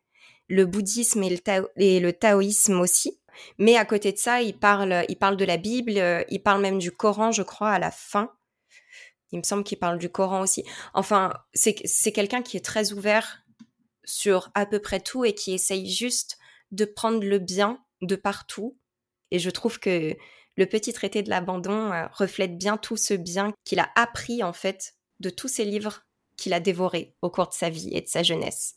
Le 0.48 0.64
bouddhisme 0.64 1.22
et 1.22 1.30
le, 1.30 1.68
et 1.76 2.00
le 2.00 2.12
taoïsme 2.12 2.80
aussi. 2.80 3.18
Mais 3.58 3.76
à 3.76 3.84
côté 3.84 4.12
de 4.12 4.18
ça 4.18 4.42
il 4.42 4.56
parle 4.56 5.04
il 5.08 5.16
parle 5.16 5.36
de 5.36 5.44
la 5.44 5.56
Bible 5.56 6.24
il 6.28 6.42
parle 6.42 6.60
même 6.60 6.78
du 6.78 6.92
Coran 6.92 7.32
je 7.32 7.42
crois 7.42 7.70
à 7.70 7.78
la 7.78 7.90
fin. 7.90 8.30
Il 9.32 9.38
me 9.38 9.44
semble 9.44 9.64
qu'il 9.64 9.78
parle 9.78 9.98
du 9.98 10.10
Coran 10.10 10.42
aussi. 10.42 10.64
Enfin 10.94 11.32
c'est 11.54 12.12
quelqu'un 12.12 12.42
qui 12.42 12.56
est 12.56 12.64
très 12.64 12.92
ouvert 12.92 13.42
sur 14.04 14.50
à 14.54 14.66
peu 14.66 14.78
près 14.78 15.00
tout 15.00 15.24
et 15.24 15.34
qui 15.34 15.52
essaye 15.52 15.90
juste 15.90 16.38
de 16.70 16.84
prendre 16.84 17.24
le 17.24 17.38
bien 17.38 17.82
de 18.02 18.16
partout. 18.16 18.76
Et 19.30 19.38
je 19.38 19.50
trouve 19.50 19.78
que 19.78 20.14
le 20.56 20.66
petit 20.66 20.92
traité 20.92 21.22
de 21.22 21.30
l'abandon 21.30 21.92
euh, 21.92 22.06
reflète 22.12 22.58
bien 22.58 22.76
tout 22.76 22.96
ce 22.96 23.14
bien 23.14 23.52
qu'il 23.64 23.78
a 23.80 23.88
appris 23.94 24.42
en 24.42 24.52
fait 24.52 24.94
de 25.20 25.30
tous 25.30 25.48
ces 25.48 25.64
livres 25.64 26.02
qu'il 26.36 26.52
a 26.52 26.60
dévorés 26.60 27.14
au 27.22 27.30
cours 27.30 27.48
de 27.48 27.54
sa 27.54 27.70
vie 27.70 27.90
et 27.92 28.00
de 28.00 28.08
sa 28.08 28.22
jeunesse. 28.22 28.76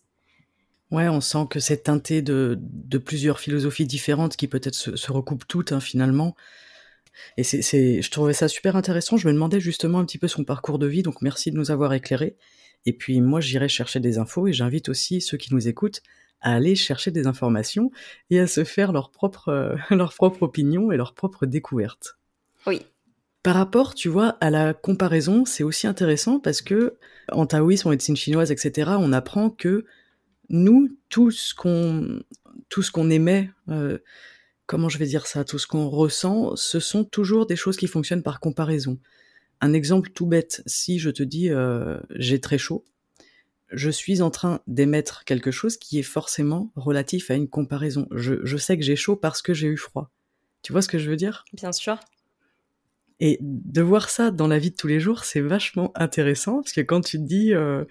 Ouais, 0.91 1.09
on 1.09 1.19
sent 1.19 1.47
que 1.49 1.59
c'est 1.59 1.83
teinté 1.83 2.21
de, 2.21 2.57
plusieurs 3.03 3.39
philosophies 3.39 3.85
différentes 3.85 4.37
qui 4.37 4.47
peut-être 4.47 4.75
se, 4.75 5.11
recoupent 5.11 5.47
toutes 5.47 5.71
hein, 5.71 5.79
finalement. 5.79 6.35
Et 7.37 7.43
c'est, 7.43 8.01
je 8.01 8.11
trouvais 8.11 8.33
ça 8.33 8.47
super 8.47 8.75
intéressant. 8.75 9.17
Je 9.17 9.27
me 9.27 9.33
demandais 9.33 9.59
justement 9.59 9.99
un 9.99 10.05
petit 10.05 10.17
peu 10.17 10.27
son 10.27 10.43
parcours 10.43 10.77
de 10.77 10.85
vie, 10.85 11.01
donc 11.01 11.21
merci 11.21 11.49
de 11.49 11.57
nous 11.57 11.71
avoir 11.71 11.93
éclairé. 11.93 12.35
Et 12.85 12.93
puis 12.93 13.19
moi, 13.19 13.41
j'irai 13.41 13.67
chercher 13.67 13.99
des 13.99 14.19
infos 14.19 14.47
et 14.47 14.53
j'invite 14.53 14.89
aussi 14.89 15.21
ceux 15.21 15.37
qui 15.37 15.53
nous 15.53 15.67
écoutent 15.67 16.03
à 16.45 16.53
aller 16.53 16.75
chercher 16.75 17.09
des 17.09 17.25
informations 17.25 17.91
et 18.29 18.39
à 18.39 18.47
se 18.47 18.63
faire 18.63 18.93
leur 18.93 19.09
propre, 19.09 19.49
euh, 19.49 19.75
leur 19.89 20.13
propre 20.13 20.43
opinion 20.43 20.91
et 20.91 20.97
leur 20.97 21.13
propre 21.13 21.45
découverte. 21.45 22.17
Oui. 22.67 22.83
Par 23.43 23.55
rapport, 23.55 23.93
tu 23.95 24.09
vois, 24.09 24.37
à 24.41 24.49
la 24.49 24.73
comparaison, 24.73 25.45
c'est 25.45 25.63
aussi 25.63 25.87
intéressant 25.87 26.39
parce 26.39 26.61
que 26.61 26.97
en 27.31 27.45
taoïsme, 27.47 27.89
en 27.89 27.91
médecine 27.91 28.15
chinoise, 28.15 28.51
etc., 28.51 28.91
on 28.99 29.11
apprend 29.11 29.49
que 29.49 29.85
nous, 30.49 30.89
tout 31.09 31.31
ce 31.31 31.53
qu'on, 31.55 32.21
tout 32.69 32.83
ce 32.83 32.91
qu'on 32.91 33.09
émet, 33.09 33.49
euh, 33.69 33.97
comment 34.67 34.89
je 34.89 34.99
vais 34.99 35.05
dire 35.07 35.25
ça, 35.25 35.43
tout 35.43 35.57
ce 35.57 35.67
qu'on 35.67 35.89
ressent, 35.89 36.55
ce 36.55 36.79
sont 36.79 37.03
toujours 37.03 37.47
des 37.47 37.55
choses 37.55 37.77
qui 37.77 37.87
fonctionnent 37.87 38.23
par 38.23 38.39
comparaison. 38.39 38.99
Un 39.61 39.73
exemple 39.73 40.11
tout 40.11 40.27
bête, 40.27 40.61
si 40.67 40.99
je 40.99 41.09
te 41.09 41.23
dis 41.23 41.49
euh, 41.49 41.97
j'ai 42.11 42.39
très 42.39 42.59
chaud, 42.59 42.83
je 43.71 43.89
suis 43.89 44.21
en 44.21 44.29
train 44.29 44.61
d'émettre 44.67 45.23
quelque 45.25 45.51
chose 45.51 45.77
qui 45.77 45.99
est 45.99 46.03
forcément 46.03 46.71
relatif 46.75 47.31
à 47.31 47.35
une 47.35 47.47
comparaison. 47.47 48.07
Je, 48.11 48.57
sais 48.57 48.77
que 48.77 48.83
j'ai 48.83 48.95
chaud 48.95 49.15
parce 49.15 49.41
que 49.41 49.53
j'ai 49.53 49.67
eu 49.67 49.77
froid. 49.77 50.11
Tu 50.61 50.71
vois 50.71 50.81
ce 50.81 50.87
que 50.87 50.97
je 50.97 51.09
veux 51.09 51.15
dire? 51.15 51.45
Bien 51.53 51.71
sûr. 51.71 51.99
Et 53.19 53.37
de 53.41 53.81
voir 53.81 54.09
ça 54.09 54.31
dans 54.31 54.47
la 54.47 54.59
vie 54.59 54.71
de 54.71 54.75
tous 54.75 54.87
les 54.87 54.99
jours, 54.99 55.23
c'est 55.23 55.41
vachement 55.41 55.91
intéressant 55.95 56.57
parce 56.57 56.73
que 56.73 56.81
quand 56.81 57.01
tu 57.01 57.17
te 57.17 57.23
dis, 57.23 57.53
euh, 57.53 57.85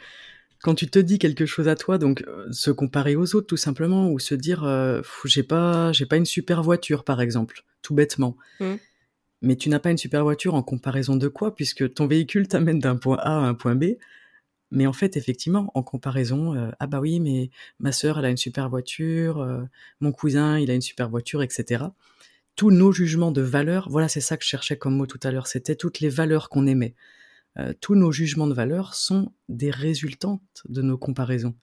quand 0.61 0.75
tu 0.75 0.89
te 0.89 0.99
dis 0.99 1.19
quelque 1.19 1.47
chose 1.47 1.69
à 1.69 1.77
toi, 1.77 1.99
donc 1.99 2.25
euh, 2.27 2.47
se 2.53 2.71
comparer 2.71 3.17
aux 3.17 3.35
autres 3.35 3.47
tout 3.47 3.57
simplement, 3.57 4.11
ou 4.11 4.19
se 4.19 4.35
dire, 4.35 4.65
euh, 4.65 5.01
j'ai 5.25 5.43
pas, 5.43 5.93
j'ai 5.93 6.07
pas 6.07 6.17
une 6.17 6.27
super 6.27 6.63
voiture 6.63 7.05
par 7.05 7.21
exemple, 7.21 7.65
tout 7.83 7.95
bêtement. 7.95 8.37
Mmh. 8.61 8.75
Mais 9.43 9.57
tu 9.57 9.69
n'as 9.69 9.79
pas 9.79 9.91
une 9.91 9.99
super 9.99 10.23
voiture 10.25 10.55
en 10.55 10.63
comparaison 10.63 11.17
de 11.17 11.29
quoi, 11.29 11.55
puisque 11.55 11.93
ton 11.95 12.07
véhicule 12.07 12.49
t'amène 12.49 12.79
d'un 12.79 12.97
point 12.97 13.19
A 13.19 13.37
à 13.37 13.41
un 13.41 13.55
point 13.55 13.75
B, 13.75 13.97
mais 14.71 14.87
en 14.87 14.93
fait, 14.93 15.17
effectivement, 15.17 15.71
en 15.75 15.83
comparaison, 15.83 16.55
euh, 16.55 16.71
ah 16.81 16.87
bah 16.87 17.01
oui, 17.01 17.21
mais 17.21 17.51
ma 17.79 17.93
sœur, 17.93 18.19
elle 18.19 18.25
a 18.25 18.31
une 18.31 18.37
super 18.37 18.69
voiture, 18.69 19.41
euh, 19.41 19.63
mon 20.01 20.13
cousin, 20.13 20.59
il 20.59 20.71
a 20.71 20.75
une 20.75 20.81
super 20.81 21.09
voiture, 21.09 21.43
etc. 21.43 21.85
Tous 22.57 22.71
nos 22.71 22.93
jugements 22.93 23.31
de 23.33 23.43
valeur, 23.43 23.89
voilà, 23.89 24.09
c'est 24.09 24.21
ça 24.21 24.37
que 24.37 24.45
je 24.45 24.49
cherchais 24.49 24.77
comme 24.77 24.97
mot 24.97 25.07
tout 25.07 25.21
à 25.23 25.31
l'heure, 25.31 25.47
c'était 25.47 25.77
toutes 25.77 26.01
les 26.01 26.09
valeurs 26.09 26.49
qu'on 26.49 26.67
aimait. 26.67 26.95
Euh, 27.59 27.73
tous 27.81 27.95
nos 27.95 28.11
jugements 28.11 28.47
de 28.47 28.55
valeur 28.55 28.95
sont 28.95 29.33
des 29.49 29.71
résultantes 29.71 30.63
de 30.69 30.83
nos 30.83 30.99
comparaisons. 30.99 31.55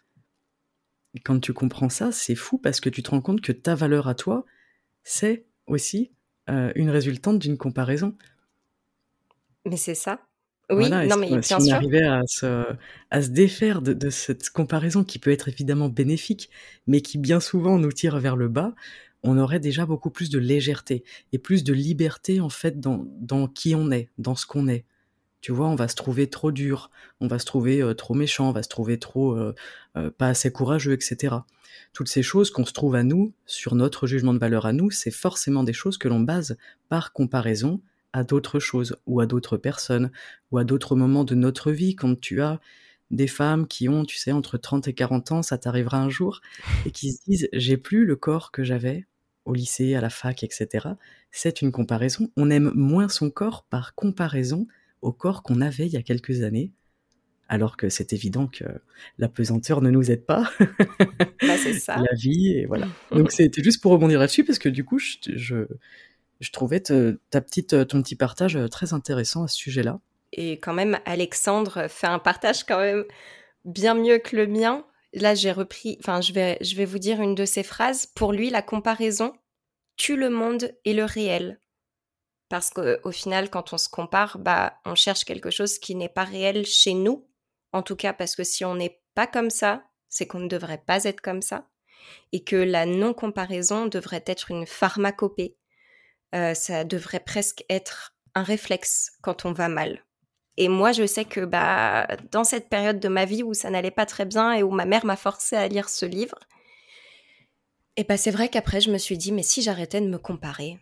Et 1.14 1.20
quand 1.20 1.40
tu 1.40 1.52
comprends 1.54 1.90
ça, 1.90 2.12
c'est 2.14 2.36
fou 2.36 2.58
parce 2.58 2.80
que 2.80 2.90
tu 2.90 3.04
te 3.04 3.10
rends 3.10 3.22
compte 3.22 3.42
que 3.42 3.52
ta 3.52 3.76
valeur 3.76 4.08
à 4.08 4.16
toi, 4.16 4.46
c'est 5.04 5.46
aussi 5.68 6.12
une 6.48 6.90
résultante 6.90 7.40
d'une 7.40 7.58
comparaison. 7.58 8.18
Mais 9.66 9.78
c'est 9.78 9.96
ça. 9.96 10.20
Oui, 10.72 10.90
non, 10.90 11.18
mais 11.18 11.42
si, 11.42 11.54
on 11.54 11.68
arrivait 11.70 12.06
à 12.06 12.22
se, 12.28 12.66
à 13.10 13.22
se 13.22 13.30
défaire 13.30 13.82
de, 13.82 14.10
cette 14.10 14.50
comparaison 14.50 15.04
qui 15.04 15.20
peut 15.20 15.32
être 15.32 15.50
évidemment 15.50 15.90
bénéfique, 15.90 16.50
mais 16.88 17.02
qui 17.02 17.18
bien 17.18 17.40
souvent 17.40 17.78
nous 17.78 17.92
tire 17.92 18.18
vers 18.20 18.36
le 18.36 18.48
bas, 18.48 18.74
on 19.24 19.38
aurait 19.38 19.60
déjà 19.60 19.86
beaucoup 19.86 20.10
plus 20.10 20.30
de 20.30 20.40
légèreté 20.40 21.04
et 21.32 21.38
plus 21.38 21.64
de 21.64 21.74
liberté 21.74 22.42
en 22.42 22.50
fait 22.50 22.80
dans, 22.80 23.06
dans 23.20 23.48
qui 23.48 23.76
on 23.76 23.92
est, 23.92 24.10
dans 24.18 24.36
ce 24.36 24.46
qu'on 24.46 24.68
est. 24.68 24.86
Tu 25.42 25.52
vois, 25.52 25.68
on 25.68 25.76
va 25.76 25.88
se 25.88 25.96
trouver 25.96 26.30
trop 26.30 26.52
dur, 26.52 26.92
on 27.20 27.28
va 27.28 27.40
se 27.40 27.46
trouver 27.46 27.82
euh, 27.82 27.96
trop 27.96 28.14
méchant, 28.14 28.50
on 28.50 28.52
va 28.52 28.62
se 28.62 28.70
trouver 28.70 29.00
trop 29.00 29.36
euh, 29.36 29.56
euh, 29.98 30.12
pas 30.12 30.28
assez 30.28 30.52
courageux, 30.52 30.94
etc. 30.94 31.36
Toutes 31.94 32.10
ces 32.10 32.22
choses 32.22 32.52
qu'on 32.52 32.66
se 32.66 32.74
trouve 32.74 32.94
à 32.94 33.04
nous, 33.04 33.34
sur 33.48 33.74
notre 33.74 34.06
jugement 34.06 34.36
de 34.36 34.40
valeur 34.40 34.68
à 34.68 34.74
nous, 34.74 34.92
c'est 34.92 35.12
forcément 35.12 35.64
des 35.64 35.74
choses 35.74 35.98
que 35.98 36.08
l'on 36.08 36.20
base 36.20 36.58
par 36.90 37.12
comparaison 37.12 37.82
à 38.14 38.24
d'autres 38.24 38.60
choses 38.60 38.96
ou 39.06 39.20
à 39.20 39.26
d'autres 39.26 39.58
personnes 39.58 40.12
ou 40.52 40.58
à 40.58 40.64
d'autres 40.64 40.96
moments 40.96 41.24
de 41.24 41.36
notre 41.36 41.72
vie 41.72 41.96
quand 41.96 42.20
tu 42.20 42.42
as 42.42 42.60
des 43.12 43.28
femmes 43.28 43.68
qui 43.68 43.90
ont, 43.90 44.06
tu 44.06 44.18
sais, 44.18 44.32
entre 44.32 44.58
30 44.58 44.88
et 44.88 44.94
40 44.94 45.32
ans, 45.34 45.42
ça 45.42 45.58
t'arrivera 45.58 45.98
un 45.98 46.10
jour, 46.10 46.42
et 46.86 46.92
qui 46.92 47.12
se 47.12 47.24
disent 47.26 47.50
j'ai 47.54 47.78
plus 47.78 48.06
le 48.06 48.16
corps 48.16 48.52
que 48.52 48.64
j'avais 48.64 49.06
au 49.46 49.54
lycée, 49.54 49.96
à 49.96 50.02
la 50.02 50.10
fac, 50.10 50.44
etc. 50.44 50.88
C'est 51.32 51.62
une 51.62 51.72
comparaison. 51.72 52.30
On 52.38 52.50
aime 52.50 52.72
moins 52.76 53.10
son 53.10 53.30
corps 53.30 53.66
par 53.70 53.96
comparaison 53.96 54.68
au 55.02 55.12
corps 55.12 55.44
qu'on 55.44 55.62
avait 55.62 55.88
il 55.88 55.92
y 55.92 55.98
a 55.98 56.04
quelques 56.04 56.44
années, 56.44 56.72
alors 57.50 57.76
que 57.76 57.90
c'est 57.90 58.14
évident 58.14 58.48
que 58.48 58.66
la 59.18 59.28
pesanteur 59.28 59.82
ne 59.82 59.90
nous 59.90 60.12
aide 60.12 60.26
pas. 60.26 60.50
Bah, 60.60 61.58
c'est 61.58 61.74
ça. 61.74 61.98
la 62.12 62.16
vie, 62.16 62.52
et 62.52 62.66
voilà. 62.66 62.88
Donc 63.12 63.32
c'était 63.32 63.64
juste 63.64 63.82
pour 63.82 63.92
rebondir 63.92 64.20
là-dessus, 64.20 64.46
parce 64.46 64.60
que 64.60 64.70
du 64.70 64.86
coup, 64.86 65.00
je 65.00 65.18
je 65.36 65.66
trouvais 66.50 66.80
ta 66.80 67.42
petite, 67.42 67.88
ton 67.88 68.02
petit 68.02 68.16
partage 68.16 68.56
euh, 68.56 68.68
très 68.68 68.94
intéressant 68.94 69.44
à 69.44 69.48
ce 69.48 69.58
sujet-là. 69.58 70.00
Et 70.34 70.54
quand 70.54 70.74
même, 70.74 71.00
Alexandre 71.06 71.88
fait 71.88 72.08
un 72.08 72.20
partage 72.20 72.64
quand 72.64 72.80
même 72.80 73.06
bien 73.66 73.94
mieux 73.94 74.18
que 74.18 74.36
le 74.36 74.48
mien. 74.48 74.86
Là, 75.14 75.36
j'ai 75.36 75.52
repris, 75.52 75.98
enfin, 76.00 76.22
je 76.22 76.34
vais, 76.34 76.58
je 76.62 76.76
vais 76.76 76.86
vous 76.86 77.00
dire 77.00 77.22
une 77.22 77.36
de 77.36 77.46
ses 77.46 77.64
phrases. 77.64 78.06
Pour 78.08 78.34
lui, 78.34 78.50
la 78.50 78.62
comparaison 78.62 79.34
tue 79.98 80.16
le 80.16 80.30
monde 80.30 80.72
et 80.86 80.94
le 80.94 81.04
réel. 81.04 81.60
Parce 82.50 82.70
qu'au 82.70 83.12
final, 83.12 83.50
quand 83.50 83.74
on 83.74 83.78
se 83.78 83.90
compare, 83.90 84.40
bah, 84.40 84.80
on 84.86 84.96
cherche 84.96 85.26
quelque 85.26 85.52
chose 85.52 85.80
qui 85.80 85.96
n'est 85.96 86.10
pas 86.10 86.24
réel 86.24 86.66
chez 86.66 86.94
nous. 86.94 87.28
En 87.72 87.84
tout 87.84 87.96
cas, 87.96 88.14
parce 88.14 88.36
que 88.36 88.44
si 88.44 88.66
on 88.66 88.76
n'est 88.76 89.02
pas 89.16 89.28
comme 89.28 89.50
ça, 89.50 89.84
c'est 90.10 90.28
qu'on 90.28 90.40
ne 90.40 90.48
devrait 90.48 90.84
pas 90.86 91.04
être 91.04 91.22
comme 91.22 91.42
ça. 91.42 91.68
Et 92.32 92.44
que 92.44 92.56
la 92.56 92.86
non-comparaison 92.86 93.86
devrait 93.86 94.24
être 94.26 94.52
une 94.52 94.66
pharmacopée 94.66 95.56
euh, 96.36 96.54
ça 96.54 96.84
devrait 96.84 97.20
presque 97.20 97.64
être 97.70 98.14
un 98.36 98.44
réflexe 98.44 99.12
quand 99.22 99.46
on 99.46 99.52
va 99.52 99.68
mal. 99.68 100.04
Et 100.58 100.68
moi, 100.68 100.92
je 100.92 101.06
sais 101.06 101.26
que 101.26 101.46
bah, 101.46 102.08
dans 102.32 102.44
cette 102.44 102.70
période 102.70 103.00
de 103.00 103.08
ma 103.08 103.26
vie 103.26 103.44
où 103.44 103.54
ça 103.54 103.70
n'allait 103.70 103.92
pas 103.92 104.06
très 104.06 104.26
bien 104.26 104.54
et 104.54 104.64
où 104.64 104.72
ma 104.72 104.86
mère 104.86 105.06
m'a 105.06 105.16
forcé 105.16 105.56
à 105.56 105.68
lire 105.68 105.90
ce 105.90 106.06
livre, 106.06 106.38
et 107.98 108.04
bah, 108.04 108.18
c'est 108.18 108.32
vrai 108.32 108.50
qu'après, 108.50 108.82
je 108.82 108.92
me 108.92 108.98
suis 108.98 109.18
dit, 109.18 109.32
mais 109.32 109.44
si 109.44 109.62
j'arrêtais 109.62 110.02
de 110.02 110.08
me 110.08 110.18
comparer? 110.18 110.80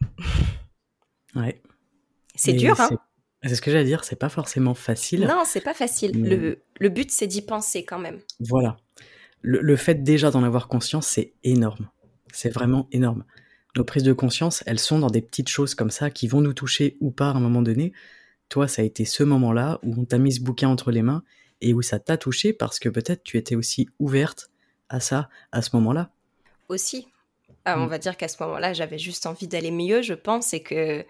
Ouais. 1.36 1.62
C'est 2.36 2.54
dur, 2.54 2.80
hein? 2.80 2.90
C'est 3.44 3.56
ce 3.56 3.62
que 3.62 3.72
j'allais 3.72 3.86
dire, 3.86 4.04
c'est 4.04 4.18
pas 4.18 4.30
forcément 4.30 4.74
facile. 4.74 5.22
Non, 5.22 5.44
c'est 5.46 5.62
pas 5.62 5.74
facile. 5.74 6.12
Le, 6.22 6.62
le, 6.78 6.90
but, 6.90 7.10
c'est 7.10 7.28
d'y 7.28 7.42
penser 7.42 7.86
quand 7.86 8.00
même. 8.00 8.20
Voilà. 8.40 8.78
Le, 9.42 9.62
le 9.62 9.76
fait 9.78 9.96
déjà 9.96 10.30
d'en 10.30 10.44
avoir 10.44 10.68
conscience, 10.68 11.08
c'est 11.08 11.34
énorme. 11.44 11.90
C'est 12.34 12.50
vraiment 12.50 12.88
énorme. 12.92 13.24
Nos 13.76 13.84
prises 13.84 14.04
de 14.04 14.14
conscience, 14.14 14.64
elles 14.66 14.80
sont 14.80 15.00
dans 15.00 15.10
des 15.10 15.22
petites 15.22 15.50
choses 15.50 15.76
comme 15.76 15.92
ça 15.92 16.10
qui 16.10 16.28
vont 16.28 16.42
nous 16.42 16.54
toucher 16.54 16.98
ou 17.02 17.12
pas 17.12 17.30
à 17.30 17.34
un 17.34 17.40
moment 17.40 17.62
donné. 17.62 17.94
Toi, 18.50 18.68
ça 18.68 18.82
a 18.82 18.86
été 18.86 19.06
ce 19.06 19.24
moment-là 19.24 19.80
où 19.84 19.94
on 20.00 20.06
t'a 20.06 20.18
mis 20.18 20.34
ce 20.34 20.42
bouquin 20.42 20.70
entre 20.70 20.92
les 20.92 21.04
mains 21.04 21.24
et 21.62 21.74
où 21.74 21.82
ça 21.82 22.00
t'a 22.00 22.18
touché 22.18 22.52
parce 22.52 22.80
que 22.80 22.90
peut-être 22.90 23.24
tu 23.24 23.38
étais 23.38 23.56
aussi 23.56 23.88
ouverte 24.00 24.50
à 24.90 25.00
ça 25.00 25.30
à 25.52 25.62
ce 25.62 25.76
moment-là. 25.76 26.10
Aussi. 26.68 27.08
Ah, 27.66 27.80
on 27.80 27.86
mm. 27.86 27.90
va 27.90 27.98
dire 28.00 28.18
qu'à 28.18 28.28
ce 28.28 28.42
moment-là, 28.42 28.74
j'avais 28.74 28.98
juste 28.98 29.28
envie 29.28 29.48
d'aller 29.48 29.72
mieux, 29.72 30.02
je 30.02 30.16
pense, 30.16 30.54
et 30.54 30.64
que, 30.64 31.06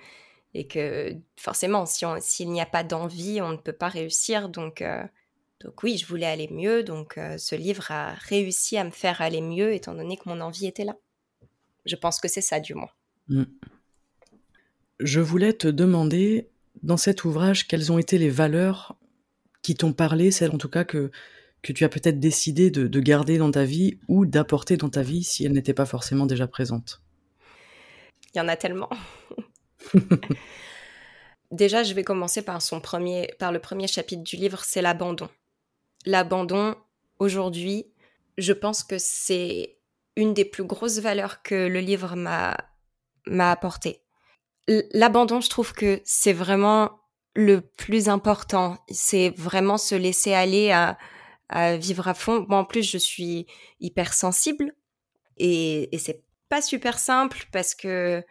et 0.54 0.68
que 0.68 1.16
forcément, 1.38 1.86
si 1.86 2.06
s'il 2.20 2.52
n'y 2.52 2.62
a 2.62 2.66
pas 2.66 2.84
d'envie, 2.84 3.42
on 3.42 3.50
ne 3.50 3.58
peut 3.58 3.74
pas 3.74 3.88
réussir. 3.88 4.50
Donc, 4.50 4.82
euh, 4.82 5.04
donc 5.64 5.82
oui, 5.84 5.98
je 5.98 6.06
voulais 6.06 6.26
aller 6.26 6.50
mieux. 6.52 6.84
Donc 6.84 7.18
euh, 7.18 7.38
ce 7.38 7.56
livre 7.56 7.92
a 7.92 8.14
réussi 8.14 8.78
à 8.78 8.84
me 8.84 8.92
faire 8.92 9.22
aller 9.22 9.42
mieux, 9.42 9.74
étant 9.74 9.94
donné 9.94 10.18
que 10.18 10.28
mon 10.28 10.42
envie 10.42 10.68
était 10.68 10.86
là. 10.86 10.96
Je 11.86 11.96
pense 11.96 12.20
que 12.20 12.28
c'est 12.28 12.42
ça, 12.42 12.60
du 12.60 12.74
moins. 12.74 12.92
Mm. 13.28 13.44
Je 15.00 15.20
voulais 15.20 15.54
te 15.54 15.68
demander, 15.68 16.50
dans 16.84 16.98
cet 16.98 17.24
ouvrage, 17.24 17.68
quelles 17.68 17.92
ont 17.92 17.98
été 17.98 18.18
les 18.18 18.30
valeurs 18.30 18.98
qui 19.62 19.76
t'ont 19.76 19.94
parlé, 19.94 20.32
celles 20.32 20.52
en 20.52 20.58
tout 20.58 20.70
cas 20.70 20.84
que, 20.84 21.12
que 21.62 21.74
tu 21.74 21.84
as 21.84 21.90
peut-être 21.90 22.20
décidé 22.20 22.72
de, 22.72 23.00
garder 23.00 23.38
dans 23.38 23.52
ta 23.52 23.66
vie 23.66 24.00
ou 24.08 24.26
d'apporter 24.26 24.78
dans 24.78 24.90
ta 24.90 25.02
vie 25.02 25.24
si 25.24 25.46
elles 25.46 25.54
n'étaient 25.54 25.74
pas 25.74 25.86
forcément 25.86 26.26
déjà 26.26 26.48
présentes? 26.48 27.02
Il 28.34 28.38
y 28.38 28.42
en 28.42 28.48
a 28.48 28.56
tellement. 28.56 28.90
Déjà, 31.52 31.82
je 31.82 31.96
vais 31.96 32.04
commencer 32.04 32.44
par, 32.44 32.62
son 32.62 32.80
premier, 32.80 33.34
par 33.40 33.52
le 33.52 33.60
premier 33.60 33.88
chapitre 33.88 34.24
du 34.24 34.36
livre, 34.36 34.64
c'est 34.64 34.84
l'abandon. 34.84 35.30
L'abandon, 36.06 36.76
aujourd'hui, 37.18 37.88
je 38.38 38.54
pense 38.54 38.84
que 38.84 39.00
c'est 39.00 39.79
une 40.20 40.34
des 40.34 40.46
plus 40.46 40.66
grosses 40.66 41.00
valeurs 41.00 41.42
que 41.42 41.56
le 41.56 41.80
livre 41.80 42.16
m'a 42.16 42.56
m'a 43.26 43.52
apporté. 43.52 44.02
L'abandon, 44.94 45.42
je 45.42 45.50
trouve 45.50 45.74
que 45.74 46.02
c'est 46.04 46.34
vraiment 46.34 47.00
le 47.36 47.62
plus 47.62 48.10
important. 48.10 48.78
C'est 48.90 49.30
vraiment 49.30 49.78
se 49.78 49.96
laisser 49.96 50.34
aller 50.34 50.72
à, 50.72 50.98
vivre 51.78 52.08
à 52.08 52.14
fond. 52.14 52.46
Moi, 52.48 52.60
en 52.60 52.66
plus, 52.66 52.84
je 52.84 52.98
suis 52.98 53.48
hypersensible 53.80 54.74
et, 55.38 55.96
et 55.96 55.98
c'est 55.98 56.24
pas 56.50 56.62
super 56.62 57.00
simple 57.00 57.46
parce 57.52 57.74
que 57.74 58.24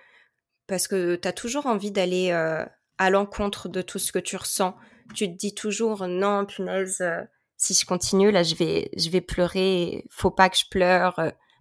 parce 0.67 0.87
que 0.87 1.17
t'as 1.17 1.33
toujours 1.33 1.67
envie 1.67 1.91
d'aller 1.91 2.31
euh, 2.31 2.65
à 2.99 3.11
l'encontre 3.11 3.69
de 3.69 3.81
tout 3.81 3.99
ce 3.99 4.13
que 4.13 4.19
tu 4.19 4.37
ressens. 4.37 4.77
Tu 5.15 5.27
te 5.27 5.37
dis 5.37 5.55
toujours 5.55 6.07
non, 6.07 6.45
punaise, 6.45 7.01
euh, 7.01 7.23
si 7.57 7.73
je 7.75 7.87
continue 7.87 8.31
là, 8.31 8.43
je 8.43 8.55
vais 8.55 8.91
je 8.97 9.09
vais 9.09 9.23
pleurer. 9.23 10.05
Faut 10.11 10.31
pas 10.31 10.51
que 10.51 10.59
je 10.59 10.69
pleure. 10.71 11.19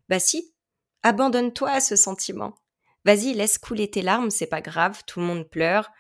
Bah 0.09 0.19
si, 0.19 0.53
abandonne-toi 1.03 1.71
à 1.71 1.79
ce 1.81 1.95
sentiment. 1.95 2.55
Vas-y, 3.05 3.33
laisse 3.33 3.57
couler 3.57 3.89
tes 3.89 4.01
larmes, 4.01 4.29
c'est 4.29 4.47
pas 4.47 4.61
grave, 4.61 5.03
tout 5.05 5.19
le 5.19 5.25
monde 5.25 5.49
pleure. 5.49 5.91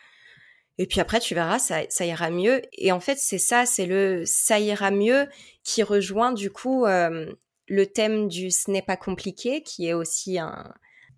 Et 0.77 0.85
puis 0.85 0.99
après, 0.99 1.19
tu 1.19 1.33
verras, 1.33 1.59
ça, 1.59 2.05
ira 2.05 2.29
mieux. 2.29 2.61
Et 2.73 2.91
en 2.91 2.99
fait, 2.99 3.17
c'est 3.17 3.39
ça, 3.39 3.65
c'est 3.65 3.85
le 3.85 4.23
ça 4.25 4.59
ira 4.59 4.91
mieux 4.91 5.27
qui 5.63 5.81
rejoint 5.83 6.31
du 6.33 6.51
coup 6.51 6.85
euh, 6.85 7.33
le 7.67 7.85
thème 7.87 8.27
du 8.27 8.51
ce 8.51 8.69
n'est 8.69 8.81
pas 8.81 8.97
compliqué, 8.97 9.63
qui 9.63 9.87
est 9.87 9.93
aussi 9.93 10.37
un, 10.37 10.73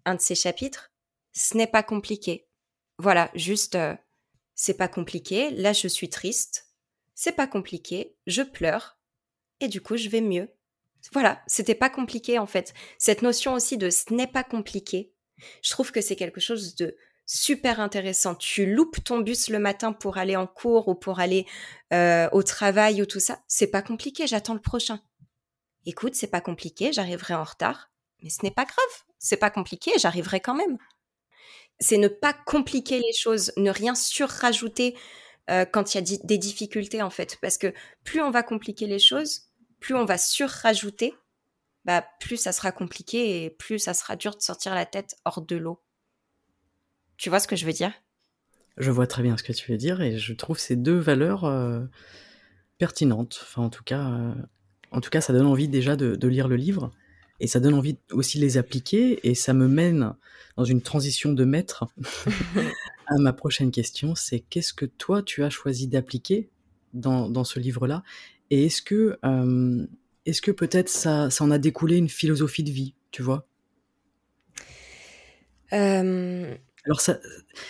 un 0.05 0.15
de 0.15 0.21
ces 0.21 0.35
chapitres. 0.35 0.91
Ce 1.33 1.57
n'est 1.57 1.67
pas 1.67 1.83
compliqué. 1.83 2.47
Voilà, 2.97 3.31
juste, 3.33 3.75
euh, 3.75 3.95
c'est 4.55 4.77
pas 4.77 4.87
compliqué. 4.87 5.51
Là, 5.51 5.73
je 5.73 5.87
suis 5.87 6.09
triste. 6.09 6.67
C'est 7.15 7.35
pas 7.35 7.47
compliqué. 7.47 8.15
Je 8.27 8.41
pleure. 8.41 8.97
Et 9.59 9.67
du 9.67 9.81
coup, 9.81 9.97
je 9.97 10.09
vais 10.09 10.21
mieux. 10.21 10.49
Voilà, 11.13 11.41
c'était 11.47 11.75
pas 11.75 11.89
compliqué 11.89 12.39
en 12.39 12.45
fait. 12.45 12.73
Cette 12.97 13.21
notion 13.21 13.53
aussi 13.53 13.77
de 13.77 13.89
ce 13.89 14.13
n'est 14.13 14.27
pas 14.27 14.43
compliqué, 14.43 15.11
je 15.61 15.71
trouve 15.71 15.91
que 15.91 16.01
c'est 16.01 16.15
quelque 16.15 16.41
chose 16.41 16.75
de 16.75 16.95
super 17.25 17.79
intéressant. 17.79 18.35
Tu 18.35 18.65
loupes 18.65 19.03
ton 19.03 19.19
bus 19.19 19.49
le 19.49 19.59
matin 19.59 19.93
pour 19.93 20.17
aller 20.17 20.35
en 20.35 20.47
cours 20.47 20.87
ou 20.87 20.95
pour 20.95 21.19
aller 21.19 21.45
euh, 21.93 22.27
au 22.31 22.43
travail 22.43 23.01
ou 23.01 23.05
tout 23.05 23.19
ça, 23.19 23.39
c'est 23.47 23.67
pas 23.67 23.81
compliqué, 23.81 24.27
j'attends 24.27 24.55
le 24.55 24.61
prochain. 24.61 24.99
Écoute, 25.85 26.15
c'est 26.15 26.27
pas 26.27 26.41
compliqué, 26.41 26.91
j'arriverai 26.91 27.35
en 27.35 27.43
retard, 27.43 27.91
mais 28.21 28.29
ce 28.29 28.43
n'est 28.43 28.51
pas 28.51 28.65
grave, 28.65 29.03
c'est 29.19 29.37
pas 29.37 29.49
compliqué, 29.49 29.91
j'arriverai 29.97 30.39
quand 30.39 30.55
même. 30.55 30.77
C'est 31.79 31.97
ne 31.97 32.09
pas 32.09 32.33
compliquer 32.33 32.99
les 32.99 33.13
choses, 33.13 33.53
ne 33.55 33.71
rien 33.71 33.95
surrajouter 33.95 34.97
euh, 35.49 35.65
quand 35.65 35.93
il 35.93 35.97
y 35.97 36.15
a 36.15 36.17
des 36.23 36.37
difficultés 36.37 37.01
en 37.01 37.09
fait, 37.09 37.37
parce 37.41 37.57
que 37.57 37.73
plus 38.03 38.21
on 38.21 38.31
va 38.31 38.43
compliquer 38.43 38.87
les 38.87 38.99
choses, 38.99 39.48
plus 39.79 39.95
on 39.95 40.05
va 40.05 40.17
surrajouter, 40.17 41.13
bah, 41.85 42.05
plus 42.19 42.37
ça 42.37 42.51
sera 42.51 42.71
compliqué 42.71 43.43
et 43.43 43.49
plus 43.49 43.79
ça 43.79 43.93
sera 43.93 44.15
dur 44.15 44.35
de 44.35 44.41
sortir 44.41 44.75
la 44.75 44.85
tête 44.85 45.15
hors 45.25 45.41
de 45.41 45.55
l'eau. 45.55 45.81
Tu 47.17 47.29
vois 47.29 47.39
ce 47.39 47.47
que 47.47 47.55
je 47.55 47.65
veux 47.65 47.73
dire? 47.73 47.91
Je 48.77 48.91
vois 48.91 49.07
très 49.07 49.23
bien 49.23 49.35
ce 49.35 49.43
que 49.43 49.51
tu 49.51 49.71
veux 49.71 49.77
dire 49.77 50.01
et 50.01 50.17
je 50.17 50.33
trouve 50.33 50.57
ces 50.57 50.75
deux 50.75 50.97
valeurs 50.97 51.43
euh, 51.43 51.81
pertinentes. 52.77 53.39
Enfin, 53.43 53.63
en 53.63 53.69
tout 53.69 53.83
cas, 53.83 54.09
euh, 54.09 54.33
en 54.91 55.01
tout 55.01 55.09
cas, 55.09 55.21
ça 55.21 55.33
donne 55.33 55.45
envie 55.45 55.67
déjà 55.67 55.95
de, 55.95 56.27
lire 56.27 56.47
le 56.47 56.55
livre 56.55 56.91
et 57.41 57.47
ça 57.47 57.59
donne 57.59 57.73
envie 57.73 57.97
aussi 58.11 58.37
de 58.37 58.43
les 58.43 58.57
appliquer 58.57 59.27
et 59.27 59.35
ça 59.35 59.53
me 59.53 59.67
mène 59.67 60.13
dans 60.55 60.65
une 60.65 60.81
transition 60.81 61.33
de 61.33 61.43
maître 61.43 61.85
à 63.07 63.17
ma 63.17 63.33
prochaine 63.33 63.71
question. 63.71 64.15
C'est 64.15 64.39
qu'est-ce 64.39 64.73
que 64.73 64.85
toi 64.85 65.23
tu 65.23 65.43
as 65.43 65.49
choisi 65.49 65.87
d'appliquer 65.87 66.49
dans, 66.93 67.29
dans 67.29 67.43
ce 67.43 67.59
livre-là? 67.59 68.03
Et 68.49 68.65
est-ce 68.65 68.81
que, 68.81 69.17
euh, 69.23 69.87
est-ce 70.25 70.41
que 70.41 70.51
peut-être 70.51 70.89
ça, 70.89 71.29
ça 71.29 71.43
en 71.43 71.51
a 71.51 71.57
découlé 71.57 71.97
une 71.97 72.09
philosophie 72.09 72.63
de 72.63 72.71
vie, 72.71 72.93
tu 73.11 73.21
vois? 73.21 73.47
Euh. 75.73 76.55
Alors 76.85 77.01
ça, 77.01 77.19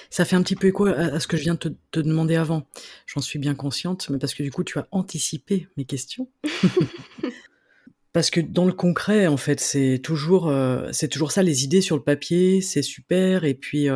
ça 0.10 0.24
fait 0.24 0.36
un 0.36 0.44
petit 0.44 0.56
peu 0.56 0.68
écho 0.68 0.86
à, 0.86 1.20
ce 1.20 1.28
que 1.28 1.36
je 1.36 1.42
viens 1.42 1.56
de 1.56 1.60
te, 1.60 1.70
te 1.92 2.00
demander 2.00 2.36
avant. 2.36 2.68
J'en 3.08 3.22
suis 3.22 3.40
bien 3.40 3.56
consciente, 3.56 4.10
mais 4.10 4.20
parce 4.20 4.34
que 4.34 4.44
du 4.44 4.52
coup 4.52 4.64
tu 4.64 4.80
as 4.80 4.88
anticipé 4.92 5.68
mes 5.78 5.86
questions. 5.86 6.30
parce 8.14 8.30
que 8.30 8.40
dans 8.40 8.66
le 8.66 8.72
concret, 8.72 9.28
en 9.28 9.38
fait, 9.38 9.60
c'est 9.60 10.00
toujours, 10.02 10.48
euh, 10.48 10.90
c'est 10.94 11.10
toujours 11.10 11.32
ça, 11.32 11.44
les 11.44 11.64
idées 11.64 11.82
sur 11.82 11.98
le 11.98 12.04
papier, 12.04 12.62
c'est 12.62 12.84
super, 12.84 13.44
et 13.44 13.56
puis 13.56 13.88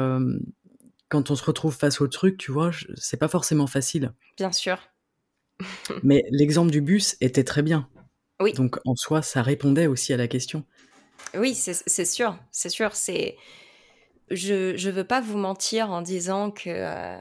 quand 1.10 1.30
on 1.30 1.36
se 1.36 1.44
retrouve 1.44 1.76
face 1.76 2.02
au 2.02 2.08
truc, 2.08 2.38
tu 2.38 2.52
vois, 2.52 2.72
c'est 2.96 3.18
pas 3.18 3.28
forcément 3.28 3.68
facile. 3.68 4.14
Bien 4.36 4.52
sûr. 4.52 4.80
Mais 6.04 6.24
l'exemple 6.30 6.72
du 6.72 6.82
bus 6.82 7.16
était 7.22 7.44
très 7.44 7.62
bien. 7.62 7.88
Oui. 8.40 8.54
Donc 8.54 8.80
en 8.86 8.96
soi, 8.96 9.22
ça 9.22 9.42
répondait 9.42 9.88
aussi 9.88 10.14
à 10.14 10.18
la 10.18 10.28
question. 10.28 10.66
Oui, 11.36 11.56
c'est 11.56 12.06
sûr, 12.06 12.38
c'est 12.52 12.70
sûr. 12.70 12.96
C'est 12.96 13.38
je 14.30 14.74
ne 14.88 14.92
veux 14.92 15.04
pas 15.04 15.22
vous 15.22 15.38
mentir 15.38 15.92
en 15.92 16.02
disant 16.02 16.52
que 16.52 16.70
euh, 16.70 17.18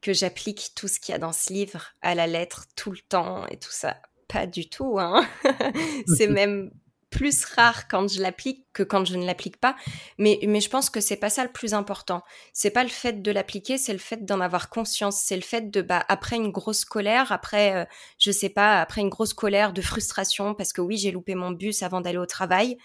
que 0.00 0.12
j'applique 0.12 0.72
tout 0.74 0.88
ce 0.88 1.00
qu'il 1.00 1.12
y 1.12 1.16
a 1.16 1.18
dans 1.18 1.32
ce 1.32 1.52
livre 1.52 1.92
à 2.02 2.14
la 2.14 2.26
lettre 2.26 2.66
tout 2.76 2.90
le 2.90 2.98
temps 3.08 3.46
et 3.48 3.56
tout 3.56 3.72
ça. 3.72 3.96
Pas 4.28 4.46
du 4.46 4.68
tout. 4.68 4.98
Hein. 4.98 5.26
c'est 6.16 6.28
même 6.28 6.70
plus 7.10 7.44
rare 7.44 7.88
quand 7.88 8.08
je 8.10 8.20
l'applique 8.20 8.66
que 8.72 8.82
quand 8.82 9.04
je 9.04 9.16
ne 9.16 9.24
l'applique 9.24 9.58
pas. 9.58 9.76
Mais, 10.18 10.38
mais 10.46 10.60
je 10.60 10.68
pense 10.68 10.90
que 10.90 11.00
c'est 11.00 11.16
pas 11.16 11.30
ça 11.30 11.44
le 11.44 11.52
plus 11.52 11.74
important. 11.74 12.22
C'est 12.52 12.70
pas 12.70 12.82
le 12.82 12.90
fait 12.90 13.22
de 13.22 13.30
l'appliquer, 13.30 13.78
c'est 13.78 13.92
le 13.92 13.98
fait 13.98 14.24
d'en 14.24 14.40
avoir 14.40 14.68
conscience. 14.68 15.20
C'est 15.20 15.36
le 15.36 15.42
fait 15.42 15.70
de, 15.70 15.82
bah, 15.82 16.04
après 16.08 16.36
une 16.36 16.50
grosse 16.50 16.84
colère, 16.84 17.32
après, 17.32 17.74
euh, 17.74 17.84
je 18.18 18.30
sais 18.30 18.48
pas, 18.48 18.80
après 18.80 19.00
une 19.00 19.08
grosse 19.08 19.34
colère 19.34 19.72
de 19.72 19.82
frustration 19.82 20.54
parce 20.54 20.72
que 20.72 20.80
oui, 20.80 20.96
j'ai 20.96 21.10
loupé 21.12 21.34
mon 21.34 21.52
bus 21.52 21.82
avant 21.82 22.00
d'aller 22.00 22.18
au 22.18 22.26
travail. 22.26 22.76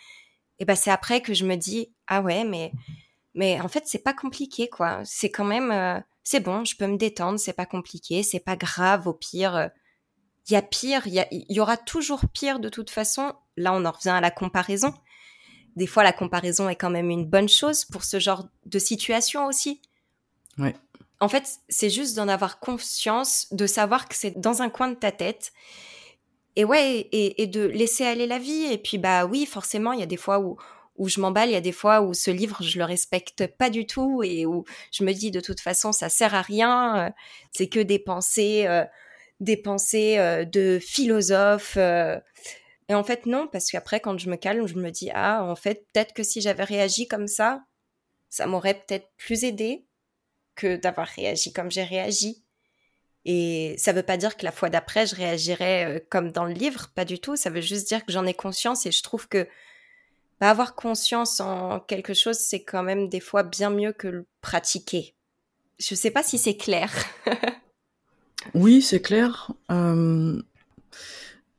Et 0.60 0.66
bah, 0.66 0.76
c'est 0.76 0.92
après 0.92 1.22
que 1.22 1.34
je 1.34 1.46
me 1.46 1.56
dis, 1.56 1.92
ah 2.08 2.22
ouais, 2.22 2.44
mais, 2.44 2.72
mais 3.34 3.60
en 3.62 3.68
fait, 3.68 3.84
c'est 3.88 4.04
pas 4.04 4.14
compliqué, 4.14 4.70
quoi. 4.70 5.02
C'est 5.06 5.32
quand 5.32 5.46
même, 5.46 5.72
euh, 5.72 6.00
c'est 6.24 6.40
bon, 6.40 6.64
je 6.66 6.76
peux 6.76 6.88
me 6.88 6.98
détendre, 6.98 7.40
c'est 7.40 7.54
pas 7.54 7.66
compliqué, 7.66 8.22
c'est 8.22 8.40
pas 8.40 8.56
grave, 8.56 9.08
au 9.08 9.14
pire. 9.14 9.72
Il 10.52 10.56
y 10.56 10.58
a 10.58 10.62
pire, 10.62 11.08
il 11.08 11.46
y, 11.48 11.60
aura 11.62 11.78
toujours 11.78 12.26
pire 12.28 12.60
de 12.60 12.68
toute 12.68 12.90
façon. 12.90 13.32
Là, 13.56 13.72
on 13.72 13.86
en 13.86 13.92
revient 13.92 14.10
à 14.10 14.20
la 14.20 14.32
comparaison. 14.32 14.94
Des 15.78 15.88
fois, 15.88 16.04
la 16.04 16.12
comparaison 16.12 16.68
est 16.68 16.76
quand 16.76 16.90
même 16.90 17.10
une 17.10 17.26
bonne 17.26 17.48
chose 17.48 17.86
pour 17.86 18.04
ce 18.04 18.20
genre 18.20 18.50
de 18.66 18.78
situation 18.78 19.46
aussi. 19.46 19.82
Ouais. 20.58 20.76
En 21.22 21.30
fait, 21.30 21.50
c'est 21.70 21.90
juste 21.90 22.18
d'en 22.18 22.28
avoir 22.28 22.60
conscience, 22.60 23.48
de 23.54 23.66
savoir 23.66 24.10
que 24.10 24.16
c'est 24.16 24.42
dans 24.42 24.62
un 24.62 24.70
coin 24.70 24.90
de 24.90 24.96
ta 24.96 25.14
tête. 25.14 25.54
Et 26.58 26.66
ouais, 26.66 27.08
et, 27.14 27.48
de 27.48 27.62
laisser 27.68 28.04
aller 28.04 28.28
la 28.28 28.38
vie. 28.38 28.66
Et 28.74 28.78
puis, 28.78 28.98
bah 28.98 29.26
oui, 29.26 29.46
forcément, 29.46 29.94
il 29.94 30.02
y 30.02 30.04
a 30.04 30.08
des 30.08 30.18
fois 30.18 30.40
où, 30.40 30.58
où 30.98 31.08
je 31.08 31.22
m'emballe, 31.22 31.48
il 31.48 31.54
y 31.54 31.56
a 31.56 31.62
des 31.62 31.72
fois 31.72 32.02
où 32.02 32.14
ce 32.14 32.30
livre, 32.30 32.58
je 32.62 32.78
le 32.78 32.84
respecte 32.84 33.48
pas 33.48 33.70
du 33.70 33.88
tout 33.88 34.22
et 34.22 34.46
où 34.46 34.66
je 34.92 35.06
me 35.06 35.14
dis 35.14 35.32
de 35.32 35.40
toute 35.40 35.62
façon, 35.62 35.94
ça 35.94 36.10
sert 36.10 36.36
à 36.36 36.42
rien. 36.42 37.06
Euh, 37.06 37.10
c'est 37.54 37.70
que 37.70 37.80
des 37.80 38.00
pensées. 38.00 38.68
Euh, 38.68 38.84
des 39.42 39.58
pensées 39.58 40.18
euh, 40.20 40.46
de 40.46 40.80
philosophes. 40.80 41.76
Euh. 41.76 42.18
Et 42.88 42.94
en 42.94 43.04
fait, 43.04 43.26
non, 43.26 43.48
parce 43.52 43.70
qu'après, 43.70 44.00
quand 44.00 44.18
je 44.18 44.30
me 44.30 44.38
calme, 44.38 44.68
je 44.68 44.76
me 44.76 44.92
dis, 44.92 45.10
ah, 45.14 45.44
en 45.44 45.56
fait, 45.56 45.88
peut-être 45.92 46.14
que 46.14 46.24
si 46.24 46.40
j'avais 46.40 46.64
réagi 46.64 47.08
comme 47.08 47.28
ça, 47.28 47.64
ça 48.30 48.46
m'aurait 48.46 48.76
peut-être 48.76 49.10
plus 49.18 49.44
aidé 49.44 49.86
que 50.56 50.78
d'avoir 50.78 51.08
réagi 51.08 51.52
comme 51.52 51.72
j'ai 51.72 51.84
réagi. 51.84 52.46
Et 53.26 53.76
ça 53.78 53.94
veut 53.94 54.04
pas 54.04 54.18
dire 54.18 54.38
que 54.38 54.46
la 54.46 54.52
fois 54.52 54.70
d'après, 54.70 55.06
je 55.06 55.16
réagirai 55.16 55.86
euh, 55.86 56.00
comme 56.10 56.32
dans 56.32 56.46
le 56.46 56.54
livre, 56.54 56.92
pas 56.96 57.06
du 57.06 57.20
tout. 57.20 57.36
Ça 57.36 57.50
veut 57.50 57.62
juste 57.62 57.88
dire 57.88 58.06
que 58.06 58.12
j'en 58.12 58.26
ai 58.26 58.34
conscience 58.34 58.86
et 58.86 58.92
je 58.92 59.04
trouve 59.04 59.28
que 59.28 59.48
avoir 60.40 60.74
conscience 60.74 61.40
en 61.40 61.80
quelque 61.80 62.16
chose, 62.16 62.40
c'est 62.40 62.64
quand 62.64 62.82
même 62.82 63.10
des 63.10 63.20
fois 63.20 63.44
bien 63.44 63.70
mieux 63.70 63.94
que 63.94 64.08
le 64.08 64.28
pratiquer. 64.42 65.16
Je 65.78 65.94
sais 65.94 66.10
pas 66.10 66.24
si 66.24 66.40
c'est 66.40 66.58
clair. 66.58 66.92
oui, 68.54 68.82
c'est 68.82 69.02
clair. 69.02 69.52
Euh, 69.72 70.42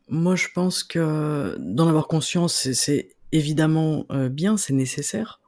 moi, 0.08 0.36
je 0.36 0.48
pense 0.54 0.84
que 0.84 1.56
d'en 1.58 1.88
avoir 1.88 2.08
conscience, 2.08 2.70
c'est 2.72 3.10
évidemment 3.32 4.06
euh, 4.10 4.28
bien, 4.28 4.56
c'est 4.56 4.72
nécessaire. 4.74 5.40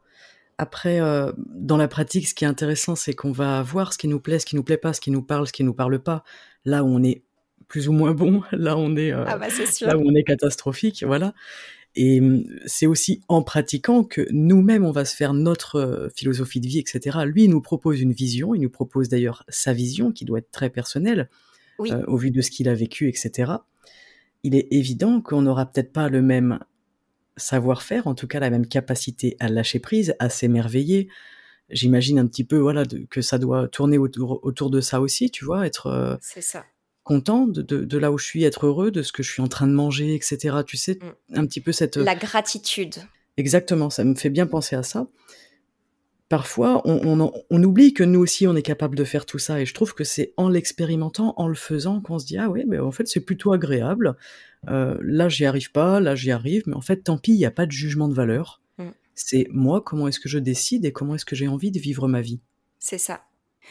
Après, 0.56 1.00
euh, 1.00 1.32
dans 1.36 1.76
la 1.76 1.88
pratique, 1.88 2.28
ce 2.28 2.34
qui 2.34 2.44
est 2.44 2.48
intéressant, 2.48 2.94
c'est 2.94 3.12
qu'on 3.12 3.32
va 3.32 3.62
voir 3.62 3.92
ce 3.92 3.98
qui 3.98 4.08
nous 4.08 4.20
plaît, 4.20 4.38
ce 4.38 4.46
qui 4.46 4.56
nous 4.56 4.62
plaît 4.62 4.76
pas, 4.76 4.92
ce 4.92 5.00
qui 5.00 5.10
nous 5.10 5.22
parle, 5.22 5.46
ce 5.46 5.52
qui 5.52 5.64
nous 5.64 5.74
parle 5.74 5.98
pas. 5.98 6.22
Là 6.64 6.84
où 6.84 6.86
on 6.86 7.02
est 7.02 7.24
plus 7.66 7.88
ou 7.88 7.92
moins 7.92 8.12
bon, 8.12 8.42
là 8.52 8.76
on 8.76 8.96
est, 8.96 9.10
ah 9.10 9.36
bah, 9.36 9.48
là 9.80 9.98
où 9.98 10.02
on 10.04 10.14
est 10.14 10.24
catastrophique, 10.24 11.02
voilà. 11.04 11.34
Et 11.96 12.20
mmh, 12.20 12.44
c'est 12.66 12.86
aussi 12.86 13.22
en 13.28 13.42
pratiquant 13.42 14.04
que 14.04 14.26
nous-mêmes, 14.30 14.84
on 14.84 14.90
va 14.90 15.04
se 15.04 15.14
faire 15.14 15.32
notre 15.32 15.76
euh, 15.76 16.08
philosophie 16.14 16.60
de 16.60 16.66
vie, 16.66 16.78
etc. 16.78 17.18
Lui, 17.24 17.44
il 17.44 17.50
nous 17.50 17.60
propose 17.60 18.00
une 18.00 18.12
vision, 18.12 18.54
il 18.54 18.62
nous 18.62 18.70
propose 18.70 19.08
d'ailleurs 19.08 19.44
sa 19.48 19.72
vision, 19.72 20.12
qui 20.12 20.24
doit 20.24 20.38
être 20.38 20.50
très 20.50 20.70
personnelle, 20.70 21.28
euh, 21.80 22.04
au 22.06 22.16
vu 22.16 22.30
de 22.30 22.40
ce 22.40 22.50
qu'il 22.50 22.68
a 22.68 22.74
vécu, 22.74 23.08
etc. 23.08 23.52
Il 24.42 24.54
est 24.54 24.68
évident 24.70 25.20
qu'on 25.20 25.42
n'aura 25.42 25.66
peut-être 25.66 25.92
pas 25.92 26.08
le 26.08 26.22
même 26.22 26.58
savoir-faire, 27.36 28.06
en 28.06 28.14
tout 28.14 28.26
cas 28.26 28.40
la 28.40 28.50
même 28.50 28.66
capacité 28.66 29.36
à 29.40 29.48
lâcher 29.48 29.78
prise, 29.78 30.14
à 30.18 30.28
s'émerveiller. 30.28 31.08
J'imagine 31.70 32.18
un 32.18 32.26
petit 32.26 32.44
peu, 32.44 32.58
voilà, 32.58 32.84
que 33.10 33.22
ça 33.22 33.38
doit 33.38 33.68
tourner 33.68 33.98
autour, 33.98 34.40
autour 34.44 34.70
de 34.70 34.80
ça 34.80 35.00
aussi, 35.00 35.30
tu 35.30 35.44
vois, 35.44 35.66
être. 35.66 35.86
Euh, 35.86 36.16
c'est 36.20 36.42
ça 36.42 36.64
content 37.04 37.46
de, 37.46 37.98
là 37.98 38.10
où 38.10 38.18
je 38.18 38.26
suis, 38.26 38.44
être 38.44 38.66
heureux 38.66 38.90
de 38.90 39.02
ce 39.02 39.12
que 39.12 39.22
je 39.22 39.30
suis 39.30 39.42
en 39.42 39.46
train 39.46 39.66
de 39.66 39.72
manger, 39.72 40.14
etc. 40.14 40.56
Tu 40.66 40.76
sais, 40.76 40.98
mm. 41.00 41.38
un 41.38 41.46
petit 41.46 41.60
peu 41.60 41.70
cette... 41.70 41.96
La 41.96 42.16
gratitude. 42.16 42.96
Exactement, 43.36 43.90
ça 43.90 44.04
me 44.04 44.14
fait 44.14 44.30
bien 44.30 44.46
penser 44.46 44.74
à 44.74 44.82
ça. 44.82 45.06
Parfois, 46.30 46.82
on, 46.84 47.62
oublie 47.62 47.92
que 47.92 48.02
nous 48.02 48.20
aussi, 48.20 48.46
on 48.46 48.56
est 48.56 48.62
capable 48.62 48.96
de 48.96 49.04
faire 49.04 49.26
tout 49.26 49.38
ça. 49.38 49.60
Et 49.60 49.66
je 49.66 49.74
trouve 49.74 49.94
que 49.94 50.04
c'est 50.04 50.32
en 50.36 50.48
l'expérimentant, 50.48 51.34
en 51.36 51.46
le 51.46 51.54
faisant, 51.54 52.00
qu'on 52.00 52.18
se 52.18 52.26
dit, 52.26 52.38
ah 52.38 52.48
oui, 52.48 52.64
mais 52.66 52.78
en 52.78 52.90
fait, 52.90 53.06
c'est 53.06 53.20
plutôt 53.20 53.52
agréable. 53.52 54.16
Euh, 54.68 54.96
là, 55.02 55.28
j'y 55.28 55.44
arrive 55.44 55.70
pas, 55.70 56.00
là, 56.00 56.14
j'y 56.14 56.30
arrive. 56.30 56.62
Mais 56.66 56.74
en 56.74 56.80
fait, 56.80 57.04
tant 57.04 57.18
pis, 57.18 57.32
il 57.32 57.38
n'y 57.38 57.44
a 57.44 57.50
pas 57.50 57.66
de 57.66 57.72
jugement 57.72 58.08
de 58.08 58.14
valeur. 58.14 58.62
Mm. 58.78 58.88
C'est 59.14 59.46
moi, 59.50 59.82
comment 59.82 60.08
est-ce 60.08 60.18
que 60.18 60.30
je 60.30 60.38
décide 60.38 60.86
et 60.86 60.92
comment 60.92 61.14
est-ce 61.14 61.26
que 61.26 61.36
j'ai 61.36 61.46
envie 61.46 61.70
de 61.70 61.78
vivre 61.78 62.08
ma 62.08 62.22
vie? 62.22 62.40
C'est 62.78 62.98
ça. 62.98 63.22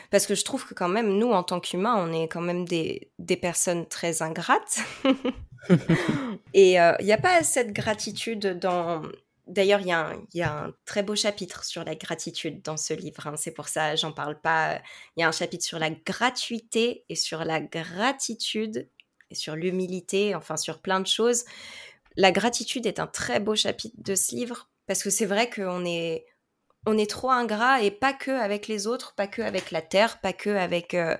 Parce 0.10 0.28
que 0.28 0.36
je 0.36 0.44
trouve 0.44 0.66
que 0.66 0.74
quand 0.74 0.90
même, 0.90 1.18
nous, 1.18 1.32
en 1.32 1.44
tant 1.44 1.60
qu'humains, 1.60 1.96
on 1.98 2.12
est 2.12 2.28
quand 2.28 2.42
même 2.42 2.66
des, 2.66 3.12
des 3.20 3.38
personnes 3.38 3.88
très 3.88 4.22
ingrates. 4.22 4.80
et 6.54 6.80
euh, 6.80 6.94
il 7.00 7.06
n'y 7.06 7.14
a 7.14 7.18
pas 7.18 7.44
cette 7.44 7.74
gratitude 7.74 8.60
dans... 8.60 9.04
D'ailleurs, 9.46 9.82
il 9.82 9.88
y, 9.88 10.38
y, 10.38 10.42
a 10.42 10.54
un 10.54 10.74
très 10.86 11.04
beau 11.04 11.16
chapitre 11.16 11.66
sur 11.66 11.84
la 11.84 11.96
gratitude 11.96 12.62
dans 12.62 12.78
ce 12.78 12.94
livre. 12.94 13.28
Hein. 13.28 13.36
C'est 13.36 13.52
pour 13.52 13.68
ça, 13.68 13.96
j'en 13.96 14.14
parle 14.14 14.40
pas. 14.40 14.82
Il 15.18 15.22
y 15.22 15.24
a 15.24 15.28
un 15.28 15.34
chapitre 15.34 15.66
sur 15.66 15.80
la 15.80 15.90
gratuité 15.90 17.04
et 17.10 17.16
sur 17.16 17.44
la 17.44 17.60
gratitude 17.60 18.90
et 19.30 19.36
sur 19.36 19.58
l'humilité, 19.58 20.34
enfin 20.34 20.56
sur 20.56 20.80
plein 20.82 21.02
de 21.02 21.08
choses. 21.08 21.44
La 22.16 22.32
gratitude 22.32 22.86
est 22.86 23.00
un 23.00 23.08
très 23.08 23.42
beau 23.42 23.56
chapitre 23.56 23.98
de 23.98 24.16
ce 24.16 24.34
livre 24.34 24.70
parce 24.88 25.04
que 25.04 25.10
c'est 25.10 25.26
vrai 25.26 25.50
qu'on 25.50 25.86
est 25.86 26.26
on 26.86 26.98
est 26.98 27.10
trop 27.10 27.30
ingrat 27.30 27.82
et 27.82 27.92
pas 27.92 28.14
que 28.14 28.32
avec 28.32 28.68
les 28.68 28.88
autres, 28.88 29.14
pas 29.16 29.28
que 29.28 29.42
avec 29.42 29.72
la 29.72 29.82
terre, 29.82 30.20
pas 30.22 30.34
que 30.34 30.50
avec 30.50 30.94
euh, 30.94 31.16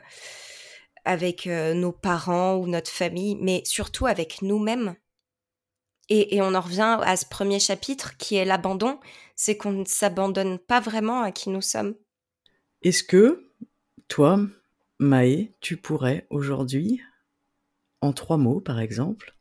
euh, 1.08 1.74
nos 1.74 1.92
parents 1.92 2.56
ou 2.56 2.68
notre 2.68 2.92
famille, 2.92 3.36
mais 3.36 3.62
surtout 3.66 4.06
avec 4.06 4.42
nous-mêmes. 4.42 4.96
Et, 6.10 6.42
on 6.42 6.54
en 6.54 6.62
revient 6.62 7.00
à 7.02 7.16
ce 7.16 7.26
premier 7.26 7.60
chapitre 7.60 8.18
qui 8.18 8.36
est 8.36 8.46
l'abandon, 8.46 9.00
c'est 9.36 9.56
qu'on 9.56 9.72
ne 9.72 9.86
s'abandonne 9.86 10.60
pas 10.60 10.82
vraiment 10.82 11.22
à 11.22 11.32
qui 11.32 11.50
nous 11.50 11.62
sommes. 11.62 11.96
Est-ce 12.82 13.04
que 13.04 13.50
toi, 14.10 14.40
Maë, 15.00 15.54
tu 15.62 15.78
pourrais 15.78 16.28
aujourd'hui, 16.30 17.02
en 18.02 18.12
trois 18.12 18.38
mots 18.38 18.60
par 18.60 18.82
exemple, 18.82 19.36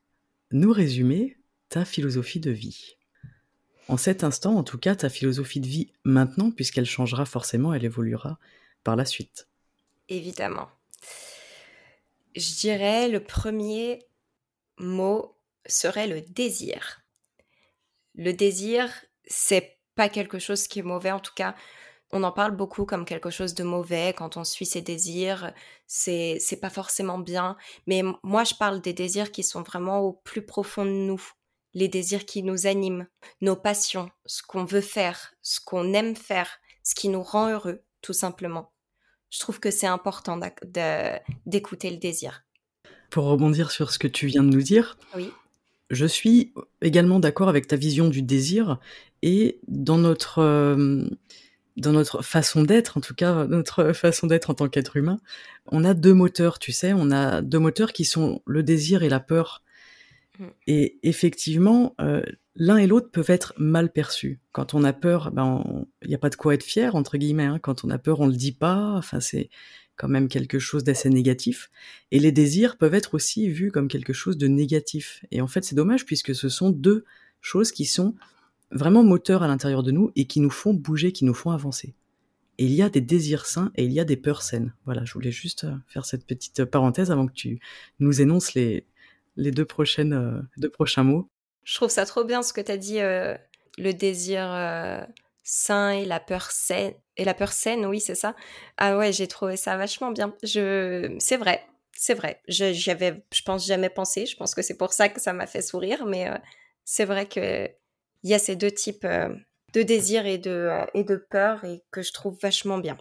nous 0.53 0.73
résumer 0.73 1.37
ta 1.69 1.85
philosophie 1.85 2.41
de 2.41 2.53
vie? 2.53 2.97
En 3.93 3.99
cet 3.99 4.25
instant, 4.25 4.57
en 4.57 4.63
tout 4.63 4.79
cas, 4.79 4.97
ta 4.97 5.11
philosophie 5.11 5.61
de 5.61 5.67
vie 5.67 5.93
maintenant, 6.05 6.51
puisqu'elle 6.51 6.87
changera 6.87 7.27
forcément, 7.27 7.75
elle 7.75 7.85
évoluera 7.85 8.39
par 8.85 8.97
la 8.97 9.05
suite. 9.05 9.49
Évidemment. 10.09 10.71
Je 12.35 12.55
dirais 12.55 13.11
le 13.11 13.23
premier 13.23 14.07
mot 14.79 15.37
serait 15.67 16.07
le 16.07 16.23
désir. 16.23 17.03
Le 18.15 18.33
désir, 18.33 18.91
c'est 19.27 19.77
pas 19.95 20.09
quelque 20.09 20.39
chose 20.39 20.69
qui 20.69 20.79
est 20.79 20.83
mauvais, 20.83 21.13
en 21.13 21.21
tout 21.21 21.35
cas, 21.37 21.55
on 22.13 22.23
en 22.23 22.33
parle 22.33 22.57
beaucoup 22.57 22.87
comme 22.87 23.05
quelque 23.05 23.29
chose 23.29 23.55
de 23.55 23.63
mauvais 23.63 24.15
quand 24.17 24.39
on 24.39 24.45
suit 24.45 24.67
ses 24.67 24.81
désirs, 24.81 25.53
c'est 25.87 26.39
c'est 26.41 26.61
pas 26.61 26.71
forcément 26.71 27.19
bien, 27.19 27.59
mais 27.87 28.03
moi 28.23 28.45
je 28.45 28.55
parle 28.55 28.81
des 28.81 28.93
désirs 28.95 29.33
qui 29.33 29.43
sont 29.43 29.63
vraiment 29.63 30.01
au 30.01 30.13
plus 30.13 30.45
profond 30.45 30.85
de 30.85 30.91
nous, 30.91 31.23
les 31.75 31.89
désirs 31.89 32.27
qui 32.27 32.43
nous 32.43 32.67
animent, 32.67 33.07
nos 33.41 33.57
passions, 33.57 34.11
ce 34.27 34.43
qu'on 34.43 34.65
veut 34.65 34.81
faire, 34.81 35.35
ce 35.43 35.61
qu'on 35.61 35.93
aime 35.93 36.17
faire, 36.17 36.59
ce 36.83 36.95
qui 36.95 37.09
nous 37.09 37.23
rend 37.23 37.51
heureux, 37.51 37.83
tout 38.03 38.13
simplement. 38.13 38.73
Je 39.31 39.41
trouve 39.41 39.61
que 39.61 39.71
c'est 39.71 39.87
important 39.87 40.39
d'écouter 41.47 41.91
le 41.91 41.97
désir. 41.97 42.45
Pour 43.11 43.25
rebondir 43.25 43.71
sur 43.71 43.91
ce 43.91 43.99
que 43.99 44.09
tu 44.09 44.27
viens 44.27 44.43
de 44.43 44.51
nous 44.51 44.63
dire, 44.63 44.99
oui. 45.17 45.31
je 45.91 46.07
suis 46.07 46.53
également 46.83 47.19
d'accord 47.19 47.49
avec 47.49 47.67
ta 47.67 47.77
vision 47.77 48.09
du 48.09 48.23
désir 48.23 48.79
et 49.23 49.59
dans 49.69 49.99
notre, 49.99 50.41
euh, 50.41 51.05
dans 51.77 51.93
notre 51.93 52.23
façon 52.23 52.63
d'être, 52.63 52.99
en 52.99 53.01
tout 53.01 53.15
cas 53.15 53.47
notre 53.47 53.93
façon 53.95 54.27
d'être 54.27 54.51
en 54.51 54.55
tant 54.55 54.69
qu'être 54.69 54.97
humain, 54.97 55.19
on 55.67 55.85
a 55.85 55.95
deux 55.95 56.15
moteurs, 56.15 56.59
tu 56.59 56.73
sais, 56.73 56.93
on 56.93 57.11
a 57.11 57.41
deux 57.41 57.59
moteurs 57.59 57.93
qui 57.93 58.05
sont 58.05 58.43
le 58.47 58.63
désir 58.63 59.03
et 59.03 59.09
la 59.09 59.21
peur. 59.21 59.63
Mmh. 60.39 60.45
Et 60.67 60.99
effectivement, 61.03 61.95
euh, 62.01 62.23
l'un 62.55 62.77
et 62.77 62.87
l'autre 62.87 63.11
peuvent 63.11 63.31
être 63.31 63.55
mal 63.57 63.93
perçus. 63.93 64.41
Quand 64.53 64.75
on 64.75 64.85
a 64.85 64.93
peur, 64.93 65.31
ben 65.33 65.85
il 66.03 66.09
n'y 66.09 66.15
a 66.15 66.19
pas 66.19 66.31
de 66.31 66.37
quoi 66.37 66.55
être 66.55 66.63
fier 66.63 66.95
entre 66.95 67.17
guillemets. 67.17 67.45
Hein. 67.45 67.59
Quand 67.59 67.85
on 67.85 67.91
a 67.91 67.99
peur, 67.99 68.21
on 68.21 68.27
le 68.27 68.35
dit 68.35 68.53
pas. 68.53 68.95
Enfin, 68.97 69.21
c'est 69.21 69.51
quand 69.97 70.09
même 70.09 70.29
quelque 70.29 70.59
chose 70.59 70.85
d'assez 70.85 71.11
négatif. 71.11 71.71
Et 72.11 72.19
les 72.19 72.33
désirs 72.33 72.77
peuvent 72.77 72.95
être 72.95 73.15
aussi 73.15 73.49
vus 73.49 73.71
comme 73.71 73.89
quelque 73.89 74.13
chose 74.13 74.37
de 74.39 74.49
négatif. 74.49 75.25
Et 75.31 75.41
en 75.41 75.47
fait, 75.47 75.65
c'est 75.65 75.75
dommage 75.75 76.07
puisque 76.07 76.35
ce 76.35 76.49
sont 76.49 76.71
deux 76.71 77.05
choses 77.41 77.73
qui 77.73 77.85
sont 77.85 78.15
vraiment 78.71 79.05
moteurs 79.05 79.43
à 79.43 79.49
l'intérieur 79.49 79.83
de 79.83 79.91
nous 79.91 80.11
et 80.17 80.27
qui 80.27 80.41
nous 80.41 80.51
font 80.51 80.75
bouger, 80.75 81.13
qui 81.13 81.25
nous 81.25 81.35
font 81.35 81.51
avancer. 81.51 81.95
Et 82.59 82.67
il 82.67 82.73
y 82.73 82.83
a 82.83 82.89
des 82.89 83.01
désirs 83.01 83.47
sains 83.47 83.73
et 83.77 83.85
il 83.85 83.93
y 83.93 84.01
a 84.01 84.05
des 84.05 84.17
peurs 84.17 84.43
saines. 84.43 84.75
Voilà, 84.85 85.05
je 85.05 85.13
voulais 85.15 85.33
juste 85.33 85.65
euh, 85.65 85.75
faire 85.87 86.05
cette 86.05 86.27
petite 86.27 86.65
parenthèse 86.65 87.11
avant 87.11 87.27
que 87.27 87.33
tu 87.33 87.61
nous 87.99 88.21
énonces 88.21 88.55
les, 88.55 88.87
les 89.37 89.51
deux, 89.51 89.65
prochaines, 89.65 90.13
euh, 90.13 90.43
deux 90.57 90.71
prochains 90.71 91.05
mots. 91.05 91.31
Je 91.65 91.75
trouve 91.75 91.91
ça 91.91 92.07
trop 92.07 92.25
bien 92.25 92.43
ce 92.43 92.53
que 92.53 92.61
tu 92.61 92.73
as 92.73 92.77
dit, 92.77 93.01
euh, 93.01 93.37
le 93.79 93.93
désir 93.93 94.43
euh, 94.53 95.01
sain 95.43 95.91
et 95.91 96.05
la 96.05 96.21
peur 96.21 96.51
saine. 96.51 96.95
Et 97.17 97.25
la 97.25 97.35
peur 97.35 97.53
saine, 97.53 97.87
oui, 97.87 98.01
c'est 98.01 98.15
ça. 98.15 98.35
Ah 98.77 98.97
ouais, 98.97 99.13
j'ai 99.13 99.29
trouvé 99.29 99.57
ça 99.57 99.77
vachement 99.77 100.11
bien. 100.11 100.35
Je... 100.43 101.15
C'est 101.19 101.37
vrai, 101.37 101.65
c'est 101.93 102.15
vrai. 102.15 102.41
Je, 102.49 102.91
avais, 102.91 103.25
je 103.33 103.43
pense, 103.43 103.67
jamais 103.67 103.91
pensé. 103.91 104.27
Je 104.27 104.37
pense 104.37 104.55
que 104.55 104.63
c'est 104.63 104.77
pour 104.77 104.93
ça 104.93 105.09
que 105.09 105.21
ça 105.21 105.33
m'a 105.33 105.47
fait 105.47 105.63
sourire. 105.63 106.07
Mais 106.07 106.29
c'est 106.85 107.05
vrai 107.05 107.27
qu'il 107.27 107.71
y 108.25 108.35
a 108.35 108.39
ces 108.39 108.57
deux 108.57 108.71
types 108.71 109.07
de 109.07 109.83
désir 109.83 110.27
et 110.27 110.39
de, 110.39 110.71
et 110.95 111.05
de 111.05 111.17
peur 111.17 111.65
et 111.65 111.83
que 111.91 112.03
je 112.03 112.13
trouve 112.13 112.39
vachement 112.41 112.79
bien. 112.79 112.97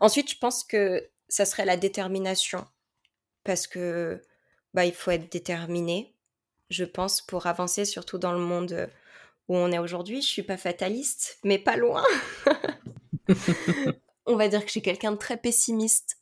Ensuite, 0.00 0.30
je 0.30 0.38
pense 0.38 0.64
que 0.64 1.08
ça 1.28 1.44
serait 1.44 1.64
la 1.64 1.76
détermination. 1.76 2.66
Parce 3.44 3.66
que 3.66 4.20
bah, 4.74 4.84
il 4.84 4.92
faut 4.92 5.10
être 5.10 5.30
déterminé, 5.30 6.14
je 6.70 6.84
pense, 6.84 7.20
pour 7.20 7.46
avancer, 7.46 7.84
surtout 7.84 8.18
dans 8.18 8.32
le 8.32 8.38
monde 8.38 8.72
euh, 8.72 8.86
où 9.48 9.56
on 9.56 9.72
est 9.72 9.78
aujourd'hui. 9.78 10.22
Je 10.22 10.26
suis 10.28 10.42
pas 10.42 10.56
fataliste, 10.56 11.38
mais 11.44 11.58
pas 11.58 11.76
loin. 11.76 12.04
on 14.26 14.36
va 14.36 14.48
dire 14.48 14.60
que 14.60 14.66
je 14.66 14.72
suis 14.72 14.82
quelqu'un 14.82 15.12
de 15.12 15.16
très 15.16 15.36
pessimiste. 15.36 16.18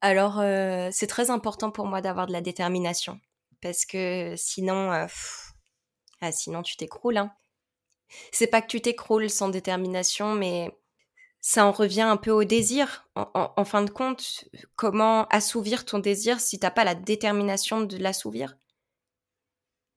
Alors, 0.00 0.40
euh, 0.40 0.90
c'est 0.92 1.06
très 1.06 1.30
important 1.30 1.70
pour 1.70 1.86
moi 1.86 2.00
d'avoir 2.00 2.26
de 2.26 2.32
la 2.32 2.40
détermination. 2.40 3.20
Parce 3.60 3.86
que 3.86 4.34
sinon, 4.36 4.92
euh, 4.92 5.06
ah, 6.20 6.32
sinon 6.32 6.62
tu 6.62 6.76
t'écroules. 6.76 7.16
Hein. 7.16 7.32
C'est 8.32 8.46
pas 8.46 8.62
que 8.62 8.66
tu 8.66 8.80
t'écroules 8.80 9.30
sans 9.30 9.48
détermination, 9.48 10.34
mais 10.34 10.70
ça 11.46 11.66
en 11.66 11.72
revient 11.72 12.00
un 12.00 12.16
peu 12.16 12.30
au 12.30 12.44
désir. 12.44 13.06
En, 13.16 13.64
fin 13.66 13.82
de 13.82 13.90
compte, 13.90 14.46
comment 14.76 15.26
assouvir 15.28 15.84
ton 15.84 15.98
désir 15.98 16.40
si 16.40 16.58
t'as 16.58 16.70
pas 16.70 16.84
la 16.84 16.94
détermination 16.94 17.82
de 17.82 17.98
l'assouvir? 17.98 18.56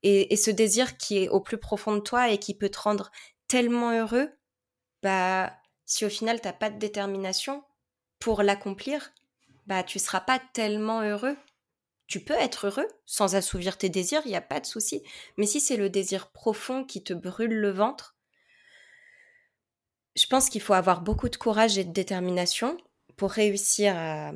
Et, 0.04 0.36
ce 0.36 0.52
désir 0.52 0.98
qui 0.98 1.20
est 1.20 1.30
au 1.30 1.40
plus 1.40 1.58
profond 1.58 1.96
de 1.96 2.02
toi 2.02 2.30
et 2.30 2.38
qui 2.38 2.54
peut 2.54 2.68
te 2.68 2.80
rendre 2.80 3.14
tellement 3.48 3.98
heureux, 3.98 4.30
bah 5.02 5.54
si 5.86 6.04
au 6.06 6.10
final 6.10 6.42
t'as 6.42 6.52
pas 6.52 6.70
de 6.70 6.80
détermination 6.80 7.64
pour 8.20 8.44
l'accomplir, 8.44 9.14
bah 9.68 9.84
tu 9.84 10.00
seras 10.00 10.20
pas 10.20 10.42
tellement 10.52 11.02
heureux. 11.02 11.38
Tu 12.08 12.20
peux 12.20 12.34
être 12.34 12.68
heureux 12.68 12.88
sans 13.06 13.36
assouvir 13.36 13.78
tes 13.78 13.88
désirs, 13.88 14.22
il 14.26 14.32
n'y 14.32 14.36
a 14.36 14.42
pas 14.42 14.60
de 14.60 14.66
souci. 14.66 15.02
Mais 15.38 15.46
si 15.46 15.62
c'est 15.62 15.78
le 15.78 15.90
désir 15.90 16.30
profond 16.30 16.84
qui 16.84 17.06
te 17.06 17.14
brûle 17.14 17.54
le 17.54 17.72
ventre, 17.72 18.16
je 20.17 20.25
pense 20.25 20.49
qu'il 20.49 20.62
faut 20.62 20.73
avoir 20.73 21.01
beaucoup 21.01 21.30
de 21.30 21.36
courage 21.36 21.77
et 21.77 21.84
de 21.84 21.93
détermination 21.93 22.77
pour 23.17 23.30
réussir 23.32 23.93
à, 23.95 24.32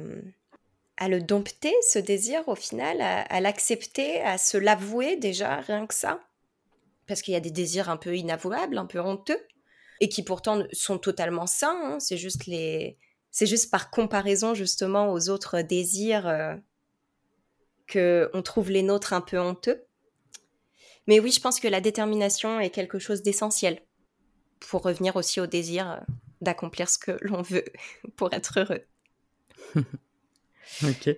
le 1.08 1.20
dompter, 1.20 1.74
ce 1.90 1.98
désir 1.98 2.48
au 2.48 2.56
final, 2.56 3.02
à, 3.02 3.42
l'accepter, 3.42 4.22
à 4.22 4.38
se 4.38 4.58
l'avouer 4.58 5.16
déjà, 5.18 5.56
rien 5.62 5.88
que 5.88 5.96
ça. 5.96 6.20
Parce 7.08 7.24
qu'il 7.24 7.34
y 7.34 7.38
a 7.38 7.42
des 7.42 7.52
désirs 7.52 7.90
un 7.90 7.98
peu 7.98 8.16
inavouables, 8.16 8.78
un 8.78 8.86
peu 8.86 9.00
honteux, 9.00 9.40
et 10.00 10.10
qui 10.10 10.22
pourtant 10.22 10.64
sont 10.72 11.00
totalement 11.00 11.48
sains. 11.48 11.80
Hein. 11.84 12.00
C'est 12.00 12.18
juste 12.18 12.46
les, 12.46 12.98
juste 13.32 13.72
par 13.72 13.90
comparaison 13.90 14.54
justement 14.54 15.12
aux 15.12 15.30
autres 15.30 15.62
désirs 15.62 16.28
euh, 16.28 16.56
que 17.88 18.30
on 18.36 18.44
trouve 18.44 18.70
les 18.70 18.84
nôtres 18.84 19.14
un 19.14 19.22
peu 19.22 19.40
honteux. 19.40 19.84
Mais 21.08 21.20
oui, 21.20 21.32
je 21.32 21.42
pense 21.42 21.60
que 21.60 21.68
la 21.68 21.82
détermination 21.82 22.60
est 22.60 22.70
quelque 22.70 23.00
chose 23.00 23.24
d'essentiel 23.24 23.82
pour 24.70 24.84
revenir 24.84 25.16
aussi 25.16 25.40
au 25.40 25.48
désir 25.48 25.92
euh, 25.92 25.98
d'accomplir 26.42 26.90
ce 26.90 26.98
que 26.98 27.18
l'on 27.22 27.42
veut 27.42 27.66
pour 28.16 28.34
être 28.34 28.60
heureux. 28.60 28.86
ok. 30.84 31.16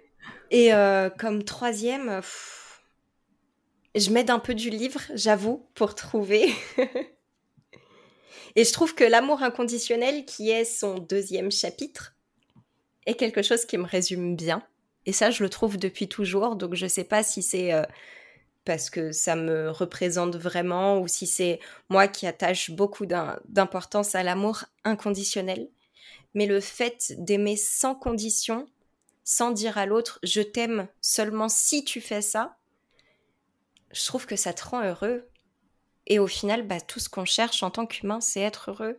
Et 0.51 0.73
euh, 0.73 1.09
comme 1.09 1.43
troisième, 1.43 2.21
je 3.95 4.09
m'aide 4.09 4.29
un 4.29 4.39
peu 4.39 4.53
du 4.53 4.69
livre, 4.69 5.01
j'avoue, 5.13 5.67
pour 5.73 5.95
trouver. 5.95 6.51
Et 8.55 8.63
je 8.65 8.71
trouve 8.71 8.93
que 8.93 9.03
l'amour 9.03 9.41
inconditionnel, 9.41 10.25
qui 10.25 10.51
est 10.51 10.65
son 10.65 10.99
deuxième 10.99 11.51
chapitre, 11.51 12.15
est 13.05 13.15
quelque 13.15 13.41
chose 13.41 13.65
qui 13.65 13.77
me 13.77 13.85
résume 13.85 14.35
bien. 14.35 14.63
Et 15.05 15.11
ça, 15.11 15.31
je 15.31 15.43
le 15.43 15.49
trouve 15.49 15.77
depuis 15.77 16.07
toujours. 16.07 16.55
Donc, 16.55 16.75
je 16.75 16.85
ne 16.85 16.89
sais 16.89 17.03
pas 17.03 17.23
si 17.23 17.41
c'est 17.41 17.73
euh, 17.73 17.83
parce 18.65 18.89
que 18.89 19.11
ça 19.11 19.35
me 19.35 19.69
représente 19.69 20.35
vraiment 20.35 20.99
ou 20.99 21.07
si 21.07 21.27
c'est 21.27 21.59
moi 21.89 22.07
qui 22.07 22.27
attache 22.27 22.71
beaucoup 22.71 23.05
d'importance 23.05 24.15
à 24.15 24.23
l'amour 24.23 24.65
inconditionnel. 24.83 25.69
Mais 26.33 26.45
le 26.45 26.59
fait 26.59 27.13
d'aimer 27.17 27.57
sans 27.57 27.95
condition, 27.95 28.67
sans 29.23 29.51
dire 29.51 29.77
à 29.77 29.85
l'autre 29.85 30.19
je 30.23 30.41
t'aime 30.41 30.87
seulement 31.01 31.49
si 31.49 31.83
tu 31.83 32.01
fais 32.01 32.21
ça, 32.21 32.57
je 33.91 34.05
trouve 34.05 34.25
que 34.25 34.35
ça 34.35 34.53
te 34.53 34.65
rend 34.65 34.83
heureux. 34.83 35.29
Et 36.07 36.19
au 36.19 36.27
final, 36.27 36.67
bah, 36.67 36.81
tout 36.81 36.99
ce 36.99 37.07
qu'on 37.07 37.25
cherche 37.25 37.63
en 37.63 37.71
tant 37.71 37.85
qu'humain, 37.85 38.19
c'est 38.19 38.41
être 38.41 38.71
heureux. 38.71 38.97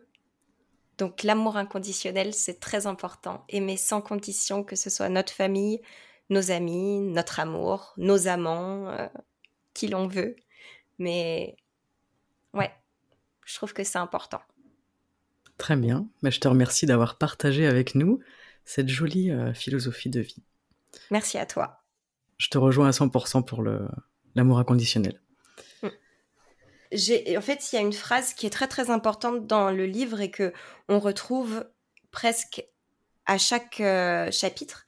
Donc 0.97 1.23
l'amour 1.23 1.57
inconditionnel, 1.57 2.33
c'est 2.33 2.59
très 2.59 2.87
important. 2.87 3.43
Aimer 3.49 3.77
sans 3.77 4.01
condition, 4.01 4.63
que 4.63 4.75
ce 4.75 4.89
soit 4.89 5.09
notre 5.09 5.33
famille, 5.33 5.81
nos 6.29 6.51
amis, 6.51 7.01
notre 7.01 7.39
amour, 7.39 7.93
nos 7.97 8.27
amants, 8.27 8.87
euh, 8.89 9.07
qui 9.75 9.87
l'on 9.87 10.07
veut. 10.07 10.35
Mais 10.97 11.55
ouais, 12.53 12.71
je 13.45 13.55
trouve 13.55 13.73
que 13.73 13.83
c'est 13.83 13.99
important. 13.99 14.41
Très 15.57 15.75
bien. 15.75 16.07
Mais 16.23 16.31
je 16.31 16.39
te 16.39 16.47
remercie 16.47 16.87
d'avoir 16.87 17.17
partagé 17.17 17.67
avec 17.67 17.93
nous 17.93 18.19
cette 18.63 18.89
jolie 18.89 19.29
euh, 19.29 19.53
philosophie 19.53 20.09
de 20.09 20.21
vie. 20.21 20.43
Merci 21.11 21.37
à 21.37 21.45
toi. 21.45 21.83
Je 22.37 22.49
te 22.49 22.57
rejoins 22.57 22.87
à 22.87 22.91
100% 22.91 23.45
pour 23.45 23.63
l'amour 24.33 24.57
inconditionnel 24.57 25.21
en 27.37 27.41
fait, 27.41 27.71
il 27.71 27.75
y 27.75 27.77
a 27.77 27.81
une 27.81 27.93
phrase 27.93 28.33
qui 28.33 28.45
est 28.45 28.51
très 28.51 28.67
très 28.67 28.89
importante 28.89 29.47
dans 29.47 29.71
le 29.71 29.85
livre 29.85 30.21
et 30.21 30.31
que 30.31 30.53
on 30.87 30.99
retrouve 30.99 31.67
presque 32.11 32.63
à 33.25 33.37
chaque 33.37 33.79
euh, 33.79 34.31
chapitre. 34.31 34.85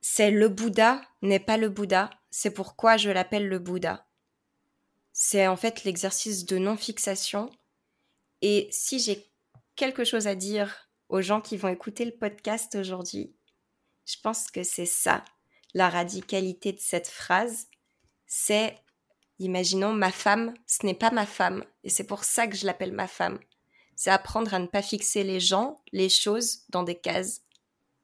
C'est 0.00 0.30
le 0.30 0.48
Bouddha 0.48 1.00
n'est 1.22 1.40
pas 1.40 1.56
le 1.56 1.68
Bouddha. 1.68 2.10
C'est 2.30 2.52
pourquoi 2.52 2.96
je 2.96 3.10
l'appelle 3.10 3.48
le 3.48 3.58
Bouddha. 3.58 4.03
C'est 5.16 5.46
en 5.46 5.56
fait 5.56 5.84
l'exercice 5.84 6.44
de 6.44 6.58
non-fixation. 6.58 7.48
Et 8.42 8.68
si 8.72 8.98
j'ai 8.98 9.30
quelque 9.76 10.04
chose 10.04 10.26
à 10.26 10.34
dire 10.34 10.90
aux 11.08 11.22
gens 11.22 11.40
qui 11.40 11.56
vont 11.56 11.68
écouter 11.68 12.04
le 12.04 12.10
podcast 12.10 12.74
aujourd'hui, 12.74 13.36
je 14.06 14.16
pense 14.20 14.50
que 14.50 14.64
c'est 14.64 14.86
ça, 14.86 15.24
la 15.72 15.88
radicalité 15.88 16.72
de 16.72 16.80
cette 16.80 17.06
phrase. 17.06 17.68
C'est 18.26 18.76
Imaginons 19.38 19.92
ma 19.92 20.10
femme, 20.10 20.54
ce 20.66 20.84
n'est 20.84 20.94
pas 20.94 21.10
ma 21.10 21.26
femme, 21.26 21.64
et 21.82 21.90
c'est 21.90 22.06
pour 22.06 22.24
ça 22.24 22.46
que 22.46 22.56
je 22.56 22.66
l'appelle 22.66 22.92
ma 22.92 23.08
femme. 23.08 23.38
C'est 23.96 24.10
apprendre 24.10 24.52
à 24.52 24.58
ne 24.58 24.66
pas 24.66 24.82
fixer 24.82 25.22
les 25.22 25.40
gens, 25.40 25.80
les 25.92 26.08
choses 26.08 26.64
dans 26.70 26.82
des 26.82 26.98
cases. 26.98 27.42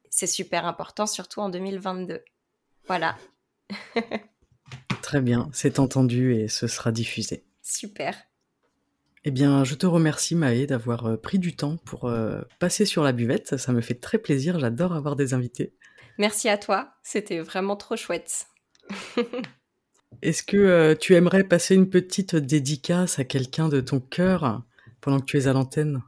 C'est 0.09 0.27
super 0.27 0.65
important, 0.65 1.07
surtout 1.07 1.41
en 1.41 1.49
2022. 1.49 2.23
Voilà. 2.87 3.17
Très 5.11 5.19
bien, 5.19 5.49
c'est 5.51 5.79
entendu 5.79 6.35
et 6.35 6.47
ce 6.47 6.67
sera 6.67 6.93
diffusé. 6.93 7.43
Super. 7.61 8.15
Eh 9.25 9.31
bien, 9.31 9.65
je 9.65 9.75
te 9.75 9.85
remercie 9.85 10.35
Maë 10.35 10.67
d'avoir 10.67 11.05
euh, 11.05 11.17
pris 11.17 11.37
du 11.37 11.53
temps 11.53 11.75
pour 11.83 12.05
euh, 12.05 12.39
passer 12.59 12.85
sur 12.85 13.03
la 13.03 13.11
buvette. 13.11 13.57
Ça 13.57 13.73
me 13.73 13.81
fait 13.81 13.95
très 13.95 14.19
plaisir, 14.19 14.57
j'adore 14.57 14.93
avoir 14.93 15.17
des 15.17 15.33
invités. 15.33 15.73
Merci 16.17 16.47
à 16.47 16.57
toi, 16.57 16.93
c'était 17.03 17.39
vraiment 17.39 17.75
trop 17.75 17.97
chouette. 17.97 18.47
Est-ce 20.21 20.43
que 20.43 20.55
euh, 20.55 20.95
tu 20.95 21.13
aimerais 21.13 21.43
passer 21.43 21.75
une 21.75 21.89
petite 21.89 22.37
dédicace 22.37 23.19
à 23.19 23.25
quelqu'un 23.25 23.67
de 23.67 23.81
ton 23.81 23.99
cœur 23.99 24.63
pendant 25.01 25.19
que 25.19 25.25
tu 25.25 25.37
es 25.37 25.47
à 25.47 25.51
l'antenne? 25.51 26.01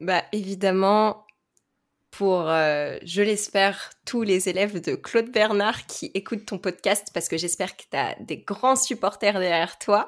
Bah 0.00 0.24
évidemment, 0.32 1.24
pour, 2.16 2.48
euh, 2.48 2.96
je 3.04 3.20
l'espère, 3.20 3.90
tous 4.06 4.22
les 4.22 4.48
élèves 4.48 4.80
de 4.80 4.94
Claude 4.94 5.30
Bernard 5.30 5.86
qui 5.86 6.10
écoutent 6.14 6.46
ton 6.46 6.58
podcast, 6.58 7.08
parce 7.12 7.28
que 7.28 7.36
j'espère 7.36 7.76
que 7.76 7.82
tu 7.90 7.96
as 7.96 8.16
des 8.20 8.38
grands 8.38 8.76
supporters 8.76 9.38
derrière 9.38 9.78
toi. 9.78 10.06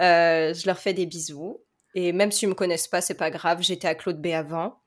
Euh, 0.00 0.52
je 0.52 0.66
leur 0.66 0.78
fais 0.78 0.94
des 0.94 1.06
bisous. 1.06 1.60
Et 1.94 2.12
même 2.12 2.32
s'ils 2.32 2.48
ne 2.48 2.54
me 2.54 2.56
connaissent 2.56 2.88
pas, 2.88 3.00
c'est 3.00 3.14
pas 3.14 3.30
grave, 3.30 3.62
j'étais 3.62 3.86
à 3.86 3.94
Claude 3.94 4.20
B 4.20 4.26
avant. 4.26 4.80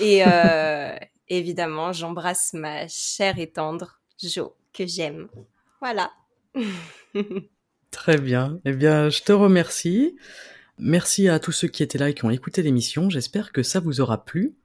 Et 0.00 0.22
évidemment, 1.28 1.92
j'embrasse 1.92 2.52
ma 2.52 2.88
chère 2.88 3.38
et 3.38 3.50
tendre 3.50 4.00
Jo, 4.20 4.56
que 4.72 4.86
j'aime. 4.86 5.28
Voilà. 5.80 6.10
Très 7.92 8.18
bien. 8.18 8.60
Eh 8.64 8.72
bien, 8.72 9.08
je 9.08 9.22
te 9.22 9.32
remercie. 9.32 10.16
Merci 10.78 11.28
à 11.28 11.38
tous 11.38 11.52
ceux 11.52 11.68
qui 11.68 11.82
étaient 11.82 11.98
là 11.98 12.08
et 12.08 12.14
qui 12.14 12.24
ont 12.24 12.30
écouté 12.30 12.62
l'émission. 12.62 13.08
J'espère 13.08 13.52
que 13.52 13.62
ça 13.62 13.78
vous 13.78 14.00
aura 14.00 14.24
plu. 14.24 14.56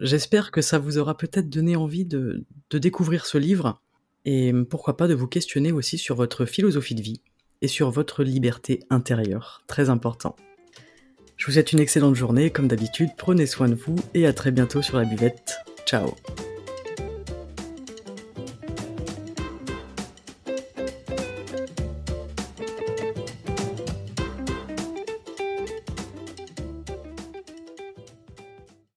J'espère 0.00 0.50
que 0.50 0.60
ça 0.60 0.78
vous 0.78 0.98
aura 0.98 1.16
peut-être 1.16 1.48
donné 1.48 1.76
envie 1.76 2.04
de, 2.04 2.44
découvrir 2.70 3.26
ce 3.26 3.38
livre 3.38 3.80
et 4.24 4.52
pourquoi 4.68 4.96
pas 4.96 5.08
de 5.08 5.14
vous 5.14 5.26
questionner 5.26 5.72
aussi 5.72 5.98
sur 5.98 6.14
votre 6.14 6.44
philosophie 6.44 6.94
de 6.94 7.02
vie 7.02 7.22
et 7.62 7.68
sur 7.68 7.90
votre 7.90 8.22
liberté 8.22 8.80
intérieure. 8.90 9.62
Très 9.66 9.90
important. 9.90 10.36
Je 11.36 11.46
vous 11.46 11.52
souhaite 11.52 11.72
une 11.72 11.80
excellente 11.80 12.16
journée. 12.16 12.50
Comme 12.50 12.68
d'habitude, 12.68 13.10
prenez 13.16 13.46
soin 13.46 13.68
de 13.68 13.74
vous 13.74 13.96
et 14.14 14.26
à 14.26 14.32
très 14.32 14.50
bientôt 14.50 14.82
sur 14.82 14.98
la 14.98 15.04
buvette. 15.04 15.58
Ciao 15.86 16.14